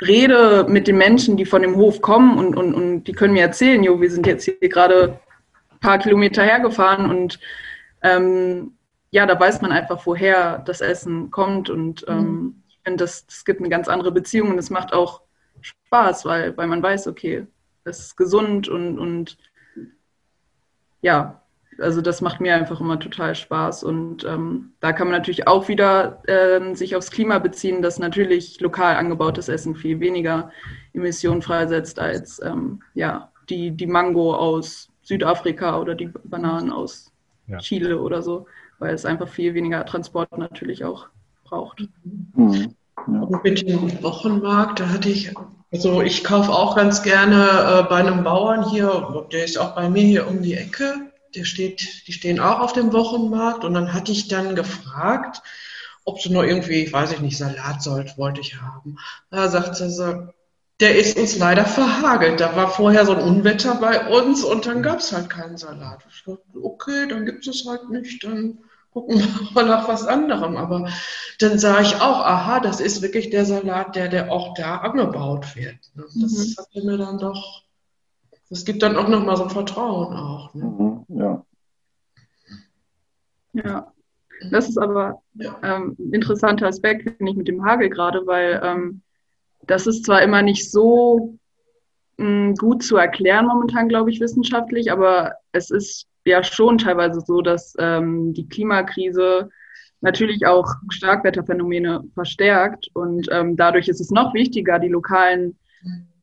rede 0.00 0.66
mit 0.68 0.86
den 0.86 0.96
Menschen, 0.96 1.36
die 1.36 1.44
von 1.44 1.62
dem 1.62 1.76
Hof 1.76 2.00
kommen 2.00 2.38
und, 2.38 2.56
und, 2.56 2.74
und 2.74 3.04
die 3.04 3.12
können 3.12 3.32
mir 3.32 3.42
erzählen, 3.42 3.82
jo, 3.82 4.00
wir 4.00 4.10
sind 4.10 4.26
jetzt 4.26 4.44
hier 4.44 4.56
gerade 4.60 5.20
ein 5.72 5.80
paar 5.80 5.98
Kilometer 5.98 6.42
hergefahren 6.42 7.10
und 7.10 7.40
ähm, 8.02 8.76
ja, 9.10 9.26
da 9.26 9.38
weiß 9.38 9.60
man 9.60 9.72
einfach, 9.72 10.06
woher 10.06 10.58
das 10.58 10.80
Essen 10.80 11.30
kommt 11.30 11.68
und 11.68 12.04
ähm, 12.08 12.18
mhm. 12.18 12.62
ich 12.68 12.78
finde, 12.84 13.04
das, 13.04 13.26
das 13.26 13.44
gibt 13.44 13.60
eine 13.60 13.70
ganz 13.70 13.88
andere 13.88 14.12
Beziehung 14.12 14.50
und 14.50 14.58
es 14.58 14.70
macht 14.70 14.92
auch 14.92 15.22
Spaß, 15.60 16.24
weil, 16.26 16.56
weil 16.56 16.68
man 16.68 16.82
weiß, 16.82 17.08
okay, 17.08 17.46
es 17.84 17.98
ist 17.98 18.16
gesund 18.16 18.68
und, 18.68 18.98
und 18.98 19.38
ja, 21.00 21.42
also 21.80 22.00
das 22.00 22.20
macht 22.20 22.40
mir 22.40 22.54
einfach 22.54 22.80
immer 22.80 22.98
total 22.98 23.34
Spaß. 23.34 23.84
Und 23.84 24.24
ähm, 24.24 24.72
da 24.80 24.92
kann 24.92 25.08
man 25.08 25.16
natürlich 25.16 25.46
auch 25.46 25.68
wieder 25.68 26.22
ähm, 26.26 26.74
sich 26.74 26.96
aufs 26.96 27.10
Klima 27.10 27.38
beziehen, 27.38 27.82
dass 27.82 27.98
natürlich 27.98 28.60
lokal 28.60 28.96
angebautes 28.96 29.48
Essen 29.48 29.76
viel 29.76 30.00
weniger 30.00 30.50
Emissionen 30.92 31.42
freisetzt 31.42 31.98
als 31.98 32.40
ähm, 32.42 32.82
ja, 32.94 33.30
die, 33.48 33.70
die 33.70 33.86
Mango 33.86 34.34
aus 34.34 34.88
Südafrika 35.02 35.78
oder 35.78 35.94
die 35.94 36.10
Bananen 36.24 36.70
aus 36.70 37.12
ja. 37.46 37.58
Chile 37.58 38.00
oder 38.00 38.22
so, 38.22 38.46
weil 38.78 38.94
es 38.94 39.06
einfach 39.06 39.28
viel 39.28 39.54
weniger 39.54 39.84
Transport 39.86 40.36
natürlich 40.36 40.84
auch 40.84 41.06
braucht. 41.44 41.88
Mhm. 42.34 42.74
Ja. 43.06 43.40
Mit 43.42 43.66
dem 43.66 44.02
Wochenmarkt, 44.02 44.80
da 44.80 44.88
hatte 44.88 45.08
ich, 45.08 45.32
also 45.72 46.02
ich 46.02 46.24
kaufe 46.24 46.52
auch 46.52 46.76
ganz 46.76 47.02
gerne 47.02 47.44
äh, 47.44 47.82
bei 47.88 47.96
einem 47.96 48.24
Bauern 48.24 48.68
hier, 48.68 49.26
der 49.32 49.44
ist 49.44 49.56
auch 49.56 49.74
bei 49.74 49.88
mir 49.88 50.02
hier 50.02 50.28
um 50.28 50.42
die 50.42 50.54
Ecke 50.54 51.07
der 51.34 51.44
steht, 51.44 52.06
die 52.06 52.12
stehen 52.12 52.40
auch 52.40 52.60
auf 52.60 52.72
dem 52.72 52.92
Wochenmarkt 52.92 53.64
und 53.64 53.74
dann 53.74 53.92
hatte 53.92 54.12
ich 54.12 54.28
dann 54.28 54.54
gefragt, 54.54 55.42
ob 56.04 56.20
sie 56.20 56.30
nur 56.30 56.44
irgendwie, 56.44 56.90
weiß 56.90 57.12
ich 57.12 57.20
nicht, 57.20 57.36
Salat 57.36 57.82
sollt, 57.82 58.16
wollte 58.16 58.40
ich 58.40 58.60
haben. 58.60 58.96
Da 59.30 59.48
sagte 59.48 59.90
sie, 59.90 60.32
der 60.80 60.96
ist 60.96 61.18
uns 61.18 61.36
leider 61.38 61.64
verhagelt. 61.64 62.40
Da 62.40 62.56
war 62.56 62.70
vorher 62.70 63.04
so 63.04 63.12
ein 63.12 63.20
Unwetter 63.20 63.74
bei 63.74 64.08
uns 64.08 64.44
und 64.44 64.66
dann 64.66 64.82
gab 64.82 65.00
es 65.00 65.12
halt 65.12 65.28
keinen 65.28 65.58
Salat. 65.58 66.04
Ich 66.10 66.24
dachte, 66.24 66.42
okay, 66.62 67.06
dann 67.08 67.26
gibt 67.26 67.46
es 67.46 67.66
halt 67.66 67.90
nicht, 67.90 68.24
dann 68.24 68.58
gucken 68.92 69.18
wir 69.18 69.26
mal 69.54 69.66
nach 69.66 69.88
was 69.88 70.06
anderem. 70.06 70.56
Aber 70.56 70.88
dann 71.40 71.58
sah 71.58 71.80
ich 71.80 71.96
auch, 71.96 72.20
aha, 72.20 72.60
das 72.60 72.80
ist 72.80 73.02
wirklich 73.02 73.30
der 73.30 73.44
Salat, 73.44 73.96
der, 73.96 74.08
der 74.08 74.30
auch 74.32 74.54
da 74.54 74.78
angebaut 74.78 75.56
wird. 75.56 75.76
Das 75.94 76.14
mhm. 76.14 76.54
hat 76.56 76.84
mir 76.84 76.96
dann 76.96 77.18
doch 77.18 77.64
das 78.50 78.64
gibt 78.64 78.82
dann 78.82 78.96
auch 78.96 79.08
nochmal 79.08 79.36
so 79.36 79.44
ein 79.44 79.50
Vertrauen 79.50 80.16
auch. 80.16 80.54
Ne? 80.54 80.64
Mhm, 80.64 81.04
ja. 81.08 81.44
Ja. 83.52 83.92
Das 84.50 84.68
ist 84.68 84.78
aber 84.78 85.20
ja. 85.34 85.58
ähm, 85.62 85.96
ein 85.98 86.12
interessanter 86.12 86.68
Aspekt, 86.68 87.02
finde 87.16 87.32
ich, 87.32 87.36
mit 87.36 87.48
dem 87.48 87.64
Hagel 87.64 87.90
gerade, 87.90 88.26
weil 88.26 88.60
ähm, 88.62 89.02
das 89.66 89.86
ist 89.86 90.04
zwar 90.04 90.22
immer 90.22 90.42
nicht 90.42 90.70
so 90.70 91.38
mh, 92.18 92.26
hm, 92.26 92.54
gut 92.54 92.82
zu 92.82 92.96
erklären 92.96 93.46
momentan, 93.46 93.88
glaube 93.88 94.10
ich, 94.10 94.20
wissenschaftlich, 94.20 94.92
aber 94.92 95.34
es 95.52 95.70
ist 95.70 96.06
ja 96.24 96.42
schon 96.44 96.78
teilweise 96.78 97.20
so, 97.20 97.40
dass 97.40 97.74
ähm, 97.78 98.32
die 98.32 98.48
Klimakrise 98.48 99.48
natürlich 100.00 100.46
auch 100.46 100.72
Starkwetterphänomene 100.90 102.04
verstärkt 102.14 102.88
und 102.94 103.26
ähm, 103.32 103.56
dadurch 103.56 103.88
ist 103.88 104.00
es 104.00 104.10
noch 104.10 104.34
wichtiger, 104.34 104.78
die 104.78 104.88
lokalen 104.88 105.58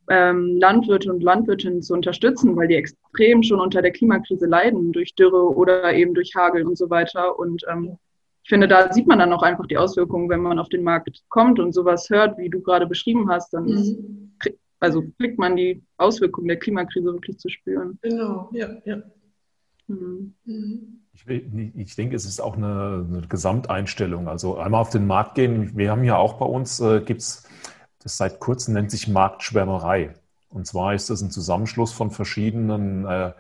ähm, 0.10 0.58
Landwirte 0.58 1.12
und 1.12 1.24
Landwirtinnen 1.24 1.82
zu 1.82 1.94
unterstützen, 1.94 2.56
weil 2.56 2.68
die 2.68 2.76
extrem 2.76 3.44
schon 3.44 3.60
unter 3.60 3.82
der 3.82 3.92
Klimakrise 3.92 4.46
leiden, 4.46 4.92
durch 4.92 5.16
Dürre 5.16 5.56
oder 5.56 5.94
eben 5.94 6.14
durch 6.14 6.36
Hagel 6.36 6.66
und 6.66 6.78
so 6.78 6.90
weiter. 6.90 7.38
Und 7.40 7.64
ähm, 7.72 7.98
ich 8.44 8.50
finde, 8.50 8.68
da 8.68 8.94
sieht 8.94 9.08
man 9.08 9.20
dann 9.20 9.34
auch 9.34 9.42
einfach 9.42 9.66
die 9.66 9.78
Auswirkungen, 9.78 10.30
wenn 10.30 10.42
man 10.42 10.60
auf 10.60 10.70
den 10.70 10.84
Markt 10.84 11.24
kommt 11.30 11.60
und 11.60 11.74
sowas 11.74 12.10
hört, 12.10 12.38
wie 12.38 12.50
du 12.50 12.62
gerade 12.62 12.86
beschrieben 12.86 13.30
hast, 13.30 13.54
dann 13.54 13.66
mhm. 13.66 14.34
also 14.80 15.04
kriegt 15.20 15.40
man 15.40 15.56
die 15.56 15.82
Auswirkungen 15.98 16.48
der 16.48 16.60
Klimakrise 16.60 17.06
wirklich 17.06 17.40
zu 17.40 17.50
spüren. 17.50 17.98
Genau, 18.04 18.50
ja, 18.54 18.70
ja. 18.86 18.98
Mhm. 19.88 20.34
mhm. 20.46 21.02
Ich, 21.14 21.26
ich, 21.28 21.96
denke, 21.96 22.16
es 22.18 22.26
ist 22.26 22.42
auch 22.42 22.58
eine, 22.58 23.08
eine, 23.10 23.22
Gesamteinstellung. 23.28 24.28
Also 24.28 24.58
einmal 24.58 24.82
auf 24.82 24.90
den 24.90 25.08
Markt 25.08 25.36
gehen. 25.36 25.72
Wir 25.74 25.90
haben 25.90 26.04
ja 26.04 26.18
auch 26.18 26.34
bei 26.34 26.46
uns, 26.46 26.82
äh, 26.82 27.00
gibt 27.00 27.22
es 27.22 27.48
das 28.06 28.18
seit 28.18 28.40
kurzem 28.40 28.76
nennt 28.76 28.92
sich 28.92 29.08
Marktschwärmerei. 29.08 30.14
Und 30.50 30.68
zwar 30.68 30.94
ist 30.94 31.10
das 31.10 31.22
ein 31.22 31.32
Zusammenschluss 31.32 31.92
von 31.92 32.12
verschiedenen 32.12 33.04
äh, 33.08 33.34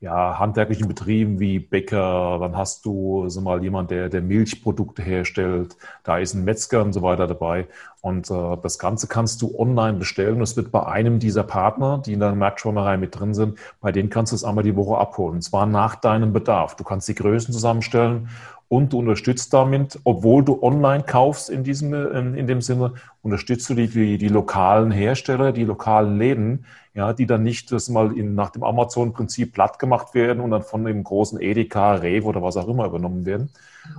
ja, 0.00 0.38
handwerklichen 0.38 0.88
Betrieben 0.88 1.38
wie 1.38 1.58
Bäcker, 1.58 2.38
dann 2.40 2.56
hast 2.56 2.86
du 2.86 3.28
so 3.28 3.42
mal 3.42 3.62
jemand, 3.62 3.90
der, 3.90 4.08
der 4.08 4.22
Milchprodukte 4.22 5.02
herstellt, 5.02 5.76
da 6.02 6.16
ist 6.16 6.32
ein 6.32 6.44
Metzger 6.44 6.82
und 6.82 6.94
so 6.94 7.02
weiter 7.02 7.26
dabei. 7.26 7.68
Und 8.06 8.30
äh, 8.30 8.56
das 8.62 8.78
Ganze 8.78 9.08
kannst 9.08 9.42
du 9.42 9.58
online 9.58 9.98
bestellen. 9.98 10.40
Es 10.40 10.56
wird 10.56 10.70
bei 10.70 10.86
einem 10.86 11.18
dieser 11.18 11.42
Partner, 11.42 12.00
die 12.06 12.12
in 12.12 12.20
der 12.20 12.36
Marktschwimmerei 12.36 12.96
mit 12.98 13.18
drin 13.18 13.34
sind, 13.34 13.58
bei 13.80 13.90
denen 13.90 14.10
kannst 14.10 14.30
du 14.30 14.36
es 14.36 14.44
einmal 14.44 14.62
die 14.62 14.76
Woche 14.76 14.96
abholen. 14.96 15.34
Und 15.34 15.42
zwar 15.42 15.66
nach 15.66 15.96
deinem 15.96 16.32
Bedarf. 16.32 16.76
Du 16.76 16.84
kannst 16.84 17.08
die 17.08 17.16
Größen 17.16 17.52
zusammenstellen 17.52 18.28
und 18.68 18.92
du 18.92 19.00
unterstützt 19.00 19.52
damit, 19.52 19.98
obwohl 20.04 20.44
du 20.44 20.62
online 20.62 21.02
kaufst 21.02 21.50
in 21.50 21.64
diesem, 21.64 21.92
in, 21.94 22.34
in 22.34 22.46
dem 22.46 22.60
Sinne, 22.60 22.92
unterstützt 23.22 23.68
du 23.70 23.74
die, 23.74 23.88
die, 23.88 24.18
die, 24.18 24.28
lokalen 24.28 24.92
Hersteller, 24.92 25.50
die 25.50 25.64
lokalen 25.64 26.16
Läden, 26.16 26.64
ja, 26.94 27.12
die 27.12 27.26
dann 27.26 27.42
nicht 27.42 27.72
das 27.72 27.88
mal 27.88 28.16
in, 28.16 28.36
nach 28.36 28.50
dem 28.50 28.62
Amazon-Prinzip 28.62 29.52
platt 29.52 29.80
gemacht 29.80 30.14
werden 30.14 30.40
und 30.40 30.52
dann 30.52 30.62
von 30.62 30.84
dem 30.84 31.02
großen 31.02 31.40
Edeka, 31.40 31.94
Rewe 31.94 32.26
oder 32.26 32.40
was 32.40 32.56
auch 32.56 32.68
immer 32.68 32.86
übernommen 32.86 33.26
werden 33.26 33.50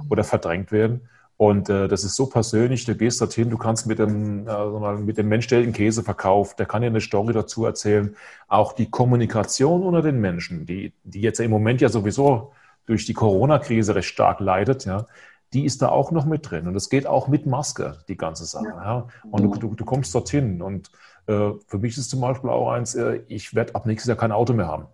oder 0.10 0.24
verdrängt 0.24 0.72
werden. 0.72 1.02
Und 1.38 1.70
äh, 1.70 1.88
das 1.88 2.04
ist 2.04 2.16
so 2.16 2.26
persönlich, 2.26 2.86
du 2.86 2.96
gehst 2.96 3.22
dorthin, 3.22 3.52
du 3.52 3.58
kannst 3.58 3.86
mit 3.86 4.00
dem, 4.00 4.48
äh, 4.48 4.94
mit 4.96 5.20
dem 5.20 5.28
Mensch, 5.28 5.46
der 5.48 5.62
den 5.62 5.72
Käse 5.72 6.02
verkauft, 6.02 6.58
der 6.58 6.66
kann 6.66 6.82
dir 6.82 6.88
eine 6.88 7.00
Story 7.00 7.32
dazu 7.32 7.64
erzählen. 7.64 8.16
Auch 8.48 8.74
die 8.74 8.90
Kommunikation 8.90 9.84
unter 9.84 10.02
den 10.02 10.20
Menschen, 10.20 10.66
die, 10.66 10.94
die 11.04 11.22
jetzt 11.22 11.40
im 11.40 11.52
Moment 11.52 11.80
ja 11.80 11.90
sowieso 11.90 12.54
durch 12.88 13.06
die 13.06 13.14
Corona-Krise 13.14 13.94
recht 13.94 14.08
stark 14.08 14.40
leidet, 14.40 14.86
ja, 14.86 15.06
die 15.54 15.66
ist 15.66 15.82
da 15.84 15.90
auch 15.90 16.12
noch 16.12 16.26
mit 16.26 16.50
drin. 16.50 16.68
Und 16.68 16.76
es 16.76 16.90
geht 16.90 17.06
auch 17.06 17.28
mit 17.28 17.46
Maske, 17.46 18.00
die 18.08 18.18
ganze 18.18 18.46
Sache. 18.46 18.68
Ja. 18.68 18.84
ja. 18.84 19.08
Und 19.30 19.44
du, 19.44 19.56
du, 19.56 19.76
du, 19.76 19.86
kommst 19.86 20.14
dorthin. 20.16 20.62
Und 20.62 20.90
äh, 21.28 21.52
für 21.68 21.78
mich 21.78 21.98
ist 21.98 22.10
zum 22.10 22.22
Beispiel 22.22 22.50
auch 22.50 22.72
eins, 22.72 22.96
äh, 22.96 23.22
ich 23.28 23.54
werde 23.54 23.76
ab 23.76 23.86
nächstes 23.86 24.08
Jahr 24.08 24.18
kein 24.18 24.32
Auto 24.32 24.54
mehr 24.54 24.68
haben. 24.68 24.88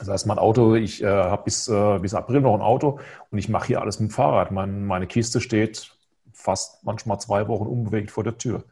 Das 0.00 0.08
heißt, 0.08 0.26
mein 0.26 0.38
Auto, 0.38 0.74
ich 0.74 1.02
äh, 1.02 1.06
habe 1.06 1.42
bis, 1.44 1.68
äh, 1.68 1.98
bis 1.98 2.14
April 2.14 2.40
noch 2.40 2.54
ein 2.54 2.62
Auto 2.62 2.98
und 3.30 3.38
ich 3.38 3.50
mache 3.50 3.66
hier 3.66 3.82
alles 3.82 4.00
mit 4.00 4.10
dem 4.10 4.14
Fahrrad. 4.14 4.50
Mein, 4.50 4.86
meine 4.86 5.06
Kiste 5.06 5.42
steht 5.42 5.92
fast 6.32 6.84
manchmal 6.84 7.20
zwei 7.20 7.48
Wochen 7.48 7.66
unbewegt 7.66 8.10
vor 8.10 8.24
der 8.24 8.38
Tür. 8.38 8.64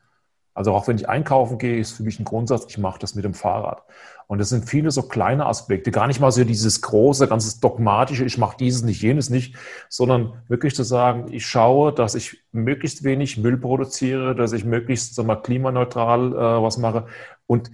Also 0.54 0.72
auch 0.72 0.88
wenn 0.88 0.96
ich 0.96 1.08
einkaufen 1.08 1.58
gehe, 1.58 1.78
ist 1.78 1.92
für 1.92 2.02
mich 2.02 2.18
ein 2.18 2.24
Grundsatz, 2.24 2.64
ich 2.68 2.78
mache 2.78 2.98
das 2.98 3.14
mit 3.14 3.24
dem 3.24 3.34
Fahrrad. 3.34 3.84
Und 4.26 4.38
das 4.38 4.48
sind 4.48 4.68
viele 4.68 4.90
so 4.90 5.02
kleine 5.02 5.46
Aspekte, 5.46 5.90
gar 5.90 6.06
nicht 6.06 6.18
mal 6.18 6.32
so 6.32 6.42
dieses 6.44 6.80
große, 6.80 7.28
ganzes 7.28 7.60
dogmatische, 7.60 8.24
ich 8.24 8.38
mache 8.38 8.56
dieses 8.56 8.82
nicht, 8.82 9.02
jenes 9.02 9.28
nicht, 9.30 9.54
sondern 9.88 10.32
wirklich 10.48 10.74
zu 10.74 10.82
sagen, 10.82 11.26
ich 11.30 11.46
schaue, 11.46 11.92
dass 11.92 12.14
ich 12.14 12.42
möglichst 12.52 13.04
wenig 13.04 13.36
Müll 13.36 13.58
produziere, 13.58 14.34
dass 14.34 14.52
ich 14.52 14.64
möglichst 14.64 15.14
sag 15.14 15.26
mal, 15.26 15.36
klimaneutral 15.36 16.32
äh, 16.32 16.62
was 16.62 16.78
mache. 16.78 17.06
Und 17.46 17.70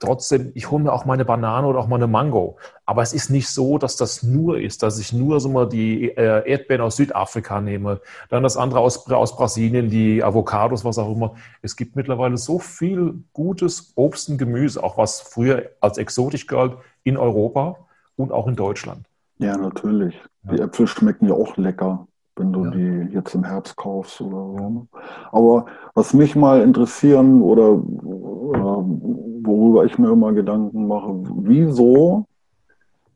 trotzdem, 0.00 0.52
ich 0.54 0.70
hole 0.70 0.84
mir 0.84 0.92
auch 0.92 1.04
meine 1.04 1.24
Banane 1.24 1.66
oder 1.66 1.78
auch 1.78 1.86
meine 1.86 2.06
Mango. 2.06 2.56
Aber 2.84 3.02
es 3.02 3.12
ist 3.12 3.30
nicht 3.30 3.48
so, 3.48 3.78
dass 3.78 3.96
das 3.96 4.22
nur 4.22 4.58
ist, 4.60 4.82
dass 4.82 4.98
ich 4.98 5.12
nur 5.12 5.40
so 5.40 5.48
mal 5.48 5.68
die 5.68 6.10
äh, 6.10 6.48
Erdbeeren 6.48 6.82
aus 6.82 6.96
Südafrika 6.96 7.60
nehme, 7.60 8.00
dann 8.28 8.42
das 8.42 8.56
andere 8.56 8.80
aus, 8.80 9.10
aus 9.10 9.36
Brasilien, 9.36 9.90
die 9.90 10.22
Avocados, 10.22 10.84
was 10.84 10.98
auch 10.98 11.12
immer. 11.12 11.34
Es 11.62 11.76
gibt 11.76 11.96
mittlerweile 11.96 12.36
so 12.36 12.58
viel 12.58 13.22
gutes 13.32 13.92
Obst 13.96 14.28
und 14.28 14.38
Gemüse, 14.38 14.82
auch 14.82 14.98
was 14.98 15.20
früher 15.20 15.70
als 15.80 15.98
exotisch 15.98 16.46
galt, 16.46 16.76
in 17.04 17.16
Europa 17.16 17.76
und 18.16 18.32
auch 18.32 18.46
in 18.46 18.56
Deutschland. 18.56 19.06
Ja, 19.38 19.56
natürlich. 19.56 20.14
Die 20.42 20.60
Äpfel 20.60 20.86
schmecken 20.86 21.28
ja 21.28 21.34
auch 21.34 21.56
lecker 21.56 22.06
wenn 22.36 22.52
du 22.52 22.64
ja. 22.64 22.70
die 22.70 23.14
jetzt 23.14 23.34
im 23.34 23.44
Herbst 23.44 23.76
kaufst 23.76 24.20
oder 24.20 24.36
so. 24.36 24.70
Ne? 24.70 24.86
Aber 25.32 25.66
was 25.94 26.12
mich 26.12 26.36
mal 26.36 26.60
interessieren 26.60 27.40
oder 27.40 27.72
äh, 27.72 29.35
worüber 29.46 29.84
ich 29.84 29.98
mir 29.98 30.10
immer 30.10 30.32
Gedanken 30.32 30.86
mache, 30.86 31.12
wieso 31.36 32.26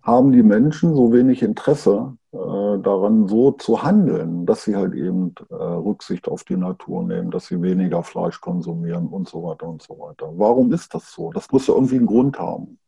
haben 0.02 0.32
die 0.32 0.42
Menschen 0.42 0.94
so 0.94 1.12
wenig 1.12 1.42
Interesse 1.42 2.16
äh, 2.32 2.36
daran, 2.36 3.28
so 3.28 3.52
zu 3.52 3.82
handeln, 3.82 4.46
dass 4.46 4.64
sie 4.64 4.76
halt 4.76 4.94
eben 4.94 5.34
äh, 5.50 5.54
Rücksicht 5.54 6.28
auf 6.28 6.44
die 6.44 6.56
Natur 6.56 7.02
nehmen, 7.02 7.30
dass 7.30 7.46
sie 7.46 7.60
weniger 7.60 8.02
Fleisch 8.02 8.40
konsumieren 8.40 9.08
und 9.08 9.28
so 9.28 9.42
weiter 9.42 9.68
und 9.68 9.82
so 9.82 9.98
weiter. 9.98 10.32
Warum 10.36 10.72
ist 10.72 10.94
das 10.94 11.12
so? 11.12 11.32
Das 11.32 11.50
muss 11.50 11.66
ja 11.66 11.74
irgendwie 11.74 11.96
einen 11.96 12.06
Grund 12.06 12.38
haben. 12.38 12.78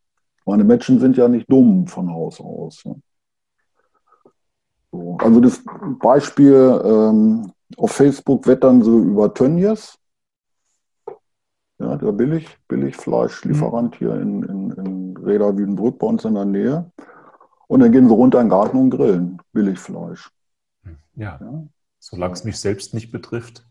Meine 0.47 0.65
Menschen 0.65 0.99
sind 1.01 1.17
ja 1.17 1.29
nicht 1.29 1.51
dumm 1.51 1.87
von 1.87 2.11
Haus 2.11 2.41
aus. 2.41 2.85
Ne? 2.85 2.97
So. 4.91 5.17
Also 5.21 5.41
das 5.41 5.63
Beispiel 6.01 6.81
ähm, 6.85 7.53
auf 7.77 7.93
Facebook 7.93 8.47
wettern 8.47 8.83
sie 8.83 8.91
über 8.91 9.33
Tönnies. 9.33 9.99
Ja, 11.83 11.97
der 11.97 12.13
Billig, 12.13 12.47
Billigfleischlieferant 12.69 13.95
mhm. 13.95 13.99
hier 13.99 14.15
in, 14.15 14.43
in, 14.45 14.71
in 14.71 15.17
Reda 15.17 15.57
Wiedenbrück 15.59 15.99
bei 15.99 16.07
uns 16.07 16.25
in 16.25 16.35
der 16.35 16.45
Nähe. 16.45 16.91
Und 17.67 17.81
dann 17.81 17.91
gehen 17.91 18.09
sie 18.09 18.15
runter 18.15 18.39
in 18.41 18.47
den 18.47 18.51
Garten 18.51 18.77
und 18.77 18.91
grillen 18.91 19.43
Billigfleisch. 19.53 20.31
Ja, 21.15 21.39
ja. 21.41 21.65
solange 21.99 22.35
es 22.35 22.45
mich 22.45 22.61
selbst 22.61 22.95
nicht 22.95 23.11
betrifft. 23.11 23.67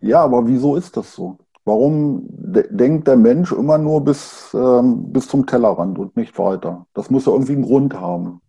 Ja, 0.00 0.22
aber 0.22 0.48
wieso 0.48 0.74
ist 0.74 0.96
das 0.96 1.14
so? 1.14 1.38
Warum 1.64 2.26
de 2.28 2.66
denkt 2.68 3.06
der 3.06 3.16
Mensch 3.16 3.52
immer 3.52 3.78
nur 3.78 4.04
bis, 4.04 4.52
ähm, 4.52 5.12
bis 5.12 5.28
zum 5.28 5.46
Tellerrand 5.46 5.98
und 5.98 6.16
nicht 6.16 6.36
weiter? 6.38 6.86
Das 6.94 7.10
muss 7.10 7.26
ja 7.26 7.32
irgendwie 7.32 7.52
einen 7.52 7.62
Grund 7.62 7.94
haben. 7.94 8.40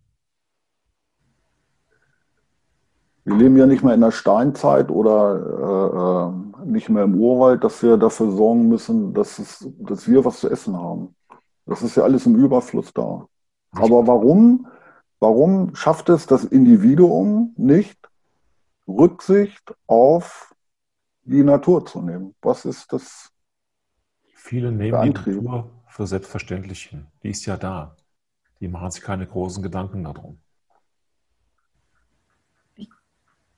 Wir 3.24 3.36
leben 3.36 3.56
ja 3.56 3.66
nicht 3.66 3.84
mehr 3.84 3.94
in 3.94 4.00
der 4.00 4.10
Steinzeit 4.10 4.90
oder 4.90 6.32
äh, 6.32 6.47
äh, 6.47 6.47
nicht 6.64 6.88
mehr 6.88 7.04
im 7.04 7.14
Urwald, 7.14 7.64
dass 7.64 7.82
wir 7.82 7.96
dafür 7.96 8.30
sorgen 8.32 8.68
müssen, 8.68 9.14
dass, 9.14 9.38
es, 9.38 9.68
dass 9.78 10.08
wir 10.08 10.24
was 10.24 10.40
zu 10.40 10.48
essen 10.48 10.76
haben. 10.76 11.14
Das 11.66 11.82
ist 11.82 11.96
ja 11.96 12.02
alles 12.04 12.26
im 12.26 12.36
Überfluss 12.36 12.92
da. 12.92 13.26
Aber 13.72 14.06
warum, 14.06 14.66
warum 15.20 15.74
schafft 15.74 16.08
es 16.08 16.26
das 16.26 16.44
Individuum 16.44 17.54
nicht, 17.56 17.98
Rücksicht 18.86 19.74
auf 19.86 20.54
die 21.24 21.42
Natur 21.42 21.84
zu 21.84 22.00
nehmen? 22.00 22.34
Was 22.40 22.64
ist 22.64 22.92
das? 22.92 23.30
Viele 24.34 24.72
nehmen 24.72 25.02
die 25.02 25.10
Natur 25.10 25.70
für 25.88 26.06
selbstverständlich 26.06 26.84
hin. 26.84 27.06
Die 27.22 27.30
ist 27.30 27.44
ja 27.44 27.56
da. 27.56 27.96
Die 28.60 28.68
machen 28.68 28.90
sich 28.90 29.02
keine 29.02 29.26
großen 29.26 29.62
Gedanken 29.62 30.04
darum. 30.04 30.40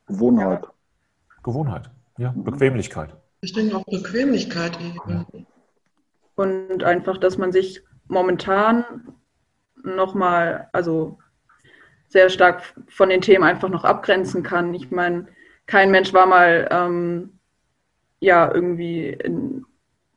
Gewohnheit. 0.07 0.67
Gewohnheit, 1.43 1.91
ja, 2.21 2.35
Bequemlichkeit. 2.37 3.17
Ich 3.41 3.55
denke 3.55 3.77
auch 3.77 3.85
Bequemlichkeit 3.87 4.79
eben. 4.79 5.47
Und 6.35 6.85
einfach, 6.85 7.17
dass 7.17 7.39
man 7.39 7.51
sich 7.51 7.83
momentan 8.09 8.85
nochmal, 9.83 10.69
also 10.73 11.19
sehr 12.09 12.29
stark 12.29 12.75
von 12.89 13.09
den 13.09 13.23
Themen 13.23 13.45
einfach 13.45 13.71
noch 13.71 13.85
abgrenzen 13.85 14.43
kann. 14.43 14.75
Ich 14.75 14.91
meine, 14.91 15.29
kein 15.67 15.91
Mensch 15.91 16.13
war 16.13 16.27
mal 16.27 16.69
ähm, 16.71 17.39
ja 18.21 18.53
irgendwie 18.53 19.09
in, 19.09 19.65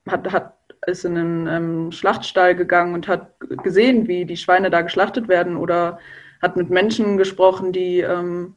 hat, 0.06 0.30
hat 0.34 0.58
ist 0.86 1.06
in 1.06 1.18
einen 1.18 1.48
ähm, 1.48 1.92
Schlachtstall 1.94 2.54
gegangen 2.56 2.94
und 2.94 3.08
hat 3.08 3.40
gesehen, 3.64 4.10
wie 4.10 4.26
die 4.26 4.36
Schweine 4.36 4.70
da 4.70 4.82
geschlachtet 4.82 5.30
werden 5.30 5.56
oder 5.56 6.00
hat 6.42 6.58
mit 6.58 6.70
Menschen 6.70 7.16
gesprochen, 7.18 7.72
die 7.72 8.00
ähm, 8.02 8.56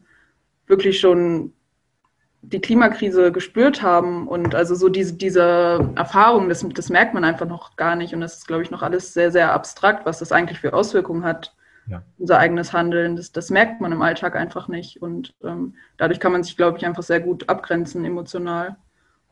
wirklich 0.66 0.98
schon 0.98 1.52
die 2.48 2.60
Klimakrise 2.60 3.32
gespürt 3.32 3.82
haben. 3.82 4.28
Und 4.28 4.54
also 4.54 4.74
so 4.74 4.88
diese, 4.88 5.14
diese 5.14 5.92
Erfahrung, 5.96 6.48
das, 6.48 6.66
das 6.68 6.90
merkt 6.90 7.14
man 7.14 7.24
einfach 7.24 7.46
noch 7.46 7.76
gar 7.76 7.96
nicht. 7.96 8.14
Und 8.14 8.20
das 8.20 8.38
ist, 8.38 8.46
glaube 8.46 8.62
ich, 8.62 8.70
noch 8.70 8.82
alles 8.82 9.12
sehr, 9.12 9.30
sehr 9.32 9.52
abstrakt, 9.52 10.06
was 10.06 10.18
das 10.18 10.32
eigentlich 10.32 10.60
für 10.60 10.72
Auswirkungen 10.72 11.24
hat, 11.24 11.54
ja. 11.88 12.02
unser 12.18 12.38
eigenes 12.38 12.72
Handeln. 12.72 13.16
Das, 13.16 13.32
das 13.32 13.50
merkt 13.50 13.80
man 13.80 13.92
im 13.92 14.02
Alltag 14.02 14.36
einfach 14.36 14.68
nicht. 14.68 15.02
Und 15.02 15.34
ähm, 15.42 15.74
dadurch 15.96 16.20
kann 16.20 16.32
man 16.32 16.44
sich, 16.44 16.56
glaube 16.56 16.78
ich, 16.78 16.86
einfach 16.86 17.02
sehr 17.02 17.20
gut 17.20 17.48
abgrenzen 17.48 18.04
emotional. 18.04 18.76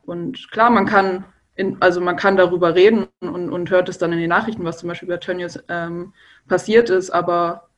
Und 0.04 0.50
klar, 0.50 0.70
man 0.70 0.86
kann, 0.86 1.24
in, 1.54 1.76
also 1.80 2.00
man 2.00 2.16
kann 2.16 2.36
darüber 2.36 2.74
reden 2.74 3.06
und, 3.20 3.50
und 3.50 3.70
hört 3.70 3.88
es 3.88 3.98
dann 3.98 4.12
in 4.12 4.18
den 4.18 4.28
Nachrichten, 4.28 4.64
was 4.64 4.78
zum 4.78 4.88
Beispiel 4.88 5.08
bei 5.08 5.18
Tönnies 5.18 5.62
ähm, 5.68 6.12
passiert 6.48 6.90
ist, 6.90 7.10
aber 7.10 7.68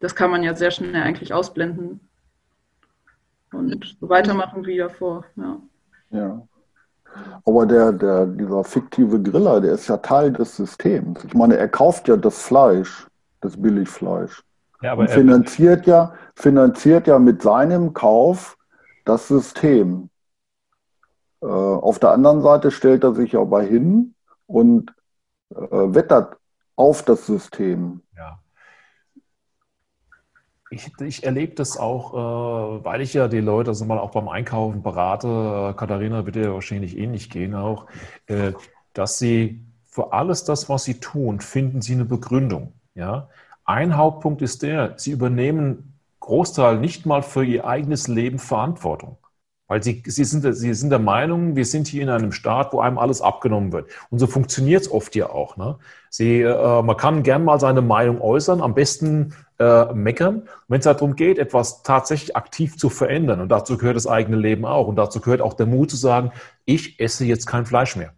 das 0.00 0.14
kann 0.14 0.30
man 0.30 0.42
ja 0.42 0.54
sehr 0.54 0.70
schnell 0.70 0.94
eigentlich 1.02 1.32
ausblenden 1.32 2.00
und 3.54 3.96
so 4.00 4.08
weitermachen 4.08 4.64
wie 4.66 4.78
davor. 4.78 5.24
Ja. 5.36 5.58
ja. 6.10 6.42
Aber 7.44 7.66
der, 7.66 7.92
der, 7.92 8.26
dieser 8.26 8.64
fiktive 8.64 9.22
Griller, 9.22 9.60
der 9.60 9.72
ist 9.72 9.88
ja 9.88 9.96
Teil 9.98 10.32
des 10.32 10.56
Systems. 10.56 11.24
Ich 11.24 11.34
meine, 11.34 11.56
er 11.56 11.68
kauft 11.68 12.08
ja 12.08 12.16
das 12.16 12.42
Fleisch, 12.42 13.06
das 13.40 13.60
Billigfleisch. 13.60 14.42
Ja, 14.82 14.92
aber 14.92 15.02
und 15.02 15.10
finanziert 15.10 15.86
ja, 15.86 16.14
finanziert 16.34 17.06
ja 17.06 17.18
mit 17.18 17.42
seinem 17.42 17.94
Kauf 17.94 18.56
das 19.04 19.28
System. 19.28 20.10
Äh, 21.40 21.46
auf 21.46 21.98
der 21.98 22.10
anderen 22.10 22.42
Seite 22.42 22.70
stellt 22.70 23.04
er 23.04 23.14
sich 23.14 23.36
aber 23.36 23.62
hin 23.62 24.14
und 24.46 24.92
äh, 25.50 25.56
wettert 25.60 26.36
auf 26.76 27.02
das 27.02 27.26
System. 27.26 28.02
Ja. 28.16 28.38
Ich, 30.70 30.90
ich 31.00 31.24
erlebe 31.24 31.54
das 31.54 31.76
auch, 31.76 32.14
äh, 32.14 32.84
weil 32.84 33.00
ich 33.00 33.14
ja 33.14 33.28
die 33.28 33.40
Leute 33.40 33.70
also 33.70 33.84
mal 33.84 33.98
auch 33.98 34.10
beim 34.10 34.28
Einkaufen 34.28 34.82
berate, 34.82 35.74
Katharina 35.76 36.26
wird 36.26 36.36
ja 36.36 36.52
wahrscheinlich 36.52 36.96
ähnlich 36.96 37.30
gehen 37.30 37.54
auch, 37.54 37.86
äh, 38.26 38.52
dass 38.92 39.18
sie 39.18 39.64
für 39.84 40.12
alles 40.12 40.44
das, 40.44 40.68
was 40.68 40.84
sie 40.84 40.98
tun, 40.98 41.40
finden 41.40 41.82
sie 41.82 41.92
eine 41.92 42.04
Begründung. 42.04 42.72
Ja? 42.94 43.28
Ein 43.64 43.96
Hauptpunkt 43.96 44.42
ist 44.42 44.62
der, 44.62 44.94
sie 44.96 45.12
übernehmen 45.12 45.94
Großteil 46.20 46.78
nicht 46.78 47.06
mal 47.06 47.22
für 47.22 47.44
ihr 47.44 47.66
eigenes 47.66 48.08
Leben 48.08 48.38
Verantwortung. 48.38 49.18
Weil 49.66 49.82
sie, 49.82 50.02
sie, 50.06 50.24
sind, 50.24 50.54
sie 50.54 50.74
sind 50.74 50.90
der 50.90 50.98
Meinung, 50.98 51.56
wir 51.56 51.64
sind 51.64 51.86
hier 51.86 52.02
in 52.02 52.08
einem 52.08 52.32
Staat, 52.32 52.72
wo 52.72 52.80
einem 52.80 52.98
alles 52.98 53.22
abgenommen 53.22 53.72
wird. 53.72 53.88
Und 54.10 54.18
so 54.18 54.26
funktioniert 54.26 54.82
es 54.82 54.90
oft 54.90 55.14
ja 55.14 55.30
auch. 55.30 55.56
Ne? 55.56 55.78
Sie, 56.10 56.40
äh, 56.42 56.82
man 56.82 56.96
kann 56.96 57.22
gern 57.22 57.44
mal 57.44 57.60
seine 57.60 57.80
Meinung 57.80 58.20
äußern, 58.20 58.60
am 58.60 58.74
besten 58.74 59.34
äh, 59.58 59.92
meckern, 59.94 60.42
wenn 60.68 60.78
es 60.78 60.84
darum 60.84 61.16
geht, 61.16 61.38
etwas 61.38 61.82
tatsächlich 61.82 62.36
aktiv 62.36 62.76
zu 62.76 62.90
verändern. 62.90 63.40
Und 63.40 63.50
dazu 63.50 63.78
gehört 63.78 63.96
das 63.96 64.06
eigene 64.06 64.36
Leben 64.36 64.64
auch. 64.64 64.88
Und 64.88 64.96
dazu 64.96 65.20
gehört 65.20 65.40
auch 65.40 65.54
der 65.54 65.66
Mut 65.66 65.90
zu 65.90 65.96
sagen, 65.96 66.32
ich 66.64 66.98
esse 67.00 67.24
jetzt 67.24 67.46
kein 67.46 67.66
Fleisch 67.66 67.96
mehr. 67.96 68.12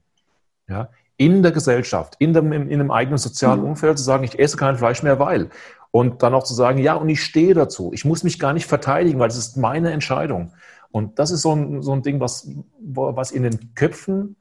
Ja? 0.68 0.88
In 1.18 1.42
der 1.42 1.53
Gesellschaft, 1.53 2.16
in 2.18 2.33
dem, 2.33 2.53
in 2.53 2.79
dem 2.79 2.90
eigenen 2.90 3.18
sozialen 3.18 3.61
mhm. 3.61 3.70
Umfeld 3.70 3.99
zu 3.99 4.05
sagen, 4.05 4.25
ich 4.25 4.38
esse 4.38 4.57
kein 4.57 4.77
Fleisch 4.77 5.03
mehr, 5.03 5.18
weil. 5.18 5.51
Und 5.90 6.22
dann 6.22 6.35
auch 6.35 6.44
zu 6.44 6.55
sagen, 6.55 6.79
ja, 6.79 6.94
und 6.94 7.09
ich 7.09 7.22
stehe 7.22 7.55
dazu. 7.55 7.90
Ich 7.94 8.05
muss 8.05 8.22
mich 8.22 8.38
gar 8.38 8.53
nicht 8.53 8.66
verteidigen, 8.66 9.18
weil 9.18 9.29
es 9.29 9.37
ist 9.37 9.57
meine 9.57 9.92
Entscheidung. 9.92 10.53
Und 10.90 11.18
das 11.18 11.31
ist 11.31 11.42
so 11.42 11.55
ein, 11.55 11.83
so 11.83 11.92
ein 11.92 12.03
Ding, 12.03 12.20
was, 12.20 12.49
was 12.79 13.31
in 13.31 13.42
den 13.42 13.75
Köpfen, 13.75 14.37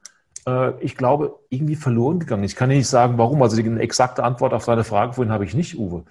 äh, 0.48 0.72
ich 0.80 0.96
glaube, 0.96 1.40
irgendwie 1.50 1.76
verloren 1.76 2.20
gegangen 2.20 2.44
ist. 2.44 2.52
Ich 2.52 2.58
kann 2.58 2.70
nicht 2.70 2.88
sagen, 2.88 3.18
warum. 3.18 3.42
Also 3.42 3.56
die 3.58 3.80
exakte 3.80 4.24
Antwort 4.24 4.54
auf 4.54 4.66
deine 4.66 4.84
Frage 4.84 5.14
vorhin 5.14 5.34
habe 5.34 5.46
ich 5.46 5.54
nicht, 5.54 5.78
Uwe. 5.78 6.06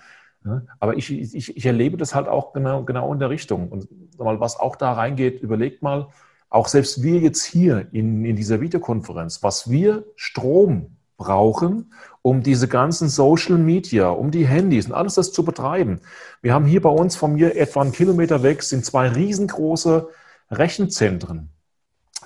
Aber 0.79 0.97
ich, 0.97 1.11
ich, 1.11 1.57
ich 1.57 1.67
erlebe 1.67 1.97
das 1.97 2.15
halt 2.15 2.29
auch 2.29 2.53
genau, 2.53 2.85
genau 2.85 3.13
in 3.13 3.19
der 3.19 3.31
Richtung. 3.31 3.69
Und 3.69 3.89
mal, 4.19 4.41
was 4.41 4.59
auch 4.59 4.77
da 4.77 4.93
reingeht, 4.93 5.41
überlegt 5.41 5.83
mal, 5.83 6.09
auch 6.51 6.69
selbst 6.69 7.03
wir 7.03 7.19
jetzt 7.19 7.45
hier 7.45 7.89
in, 7.93 8.25
in 8.25 8.37
dieser 8.37 8.61
Videokonferenz, 8.61 9.43
was 9.43 9.71
wir 9.71 10.05
Strom 10.17 10.97
brauchen, 11.17 11.93
um 12.23 12.43
diese 12.43 12.69
ganzen 12.69 13.09
Social 13.09 13.59
Media, 13.59 14.09
um 14.09 14.31
die 14.31 14.47
Handys 14.47 14.87
und 14.87 14.93
alles 14.93 15.15
das 15.15 15.33
zu 15.33 15.45
betreiben. 15.45 16.01
Wir 16.43 16.55
haben 16.55 16.65
hier 16.65 16.83
bei 16.83 16.91
uns 16.91 17.17
von 17.17 17.35
mir 17.35 17.57
etwa 17.57 17.83
einen 17.83 17.93
Kilometer 17.93 18.43
weg 18.43 18.63
sind 18.63 18.85
zwei 18.85 19.09
riesengroße 19.09 20.09
Rechenzentren. 20.51 21.51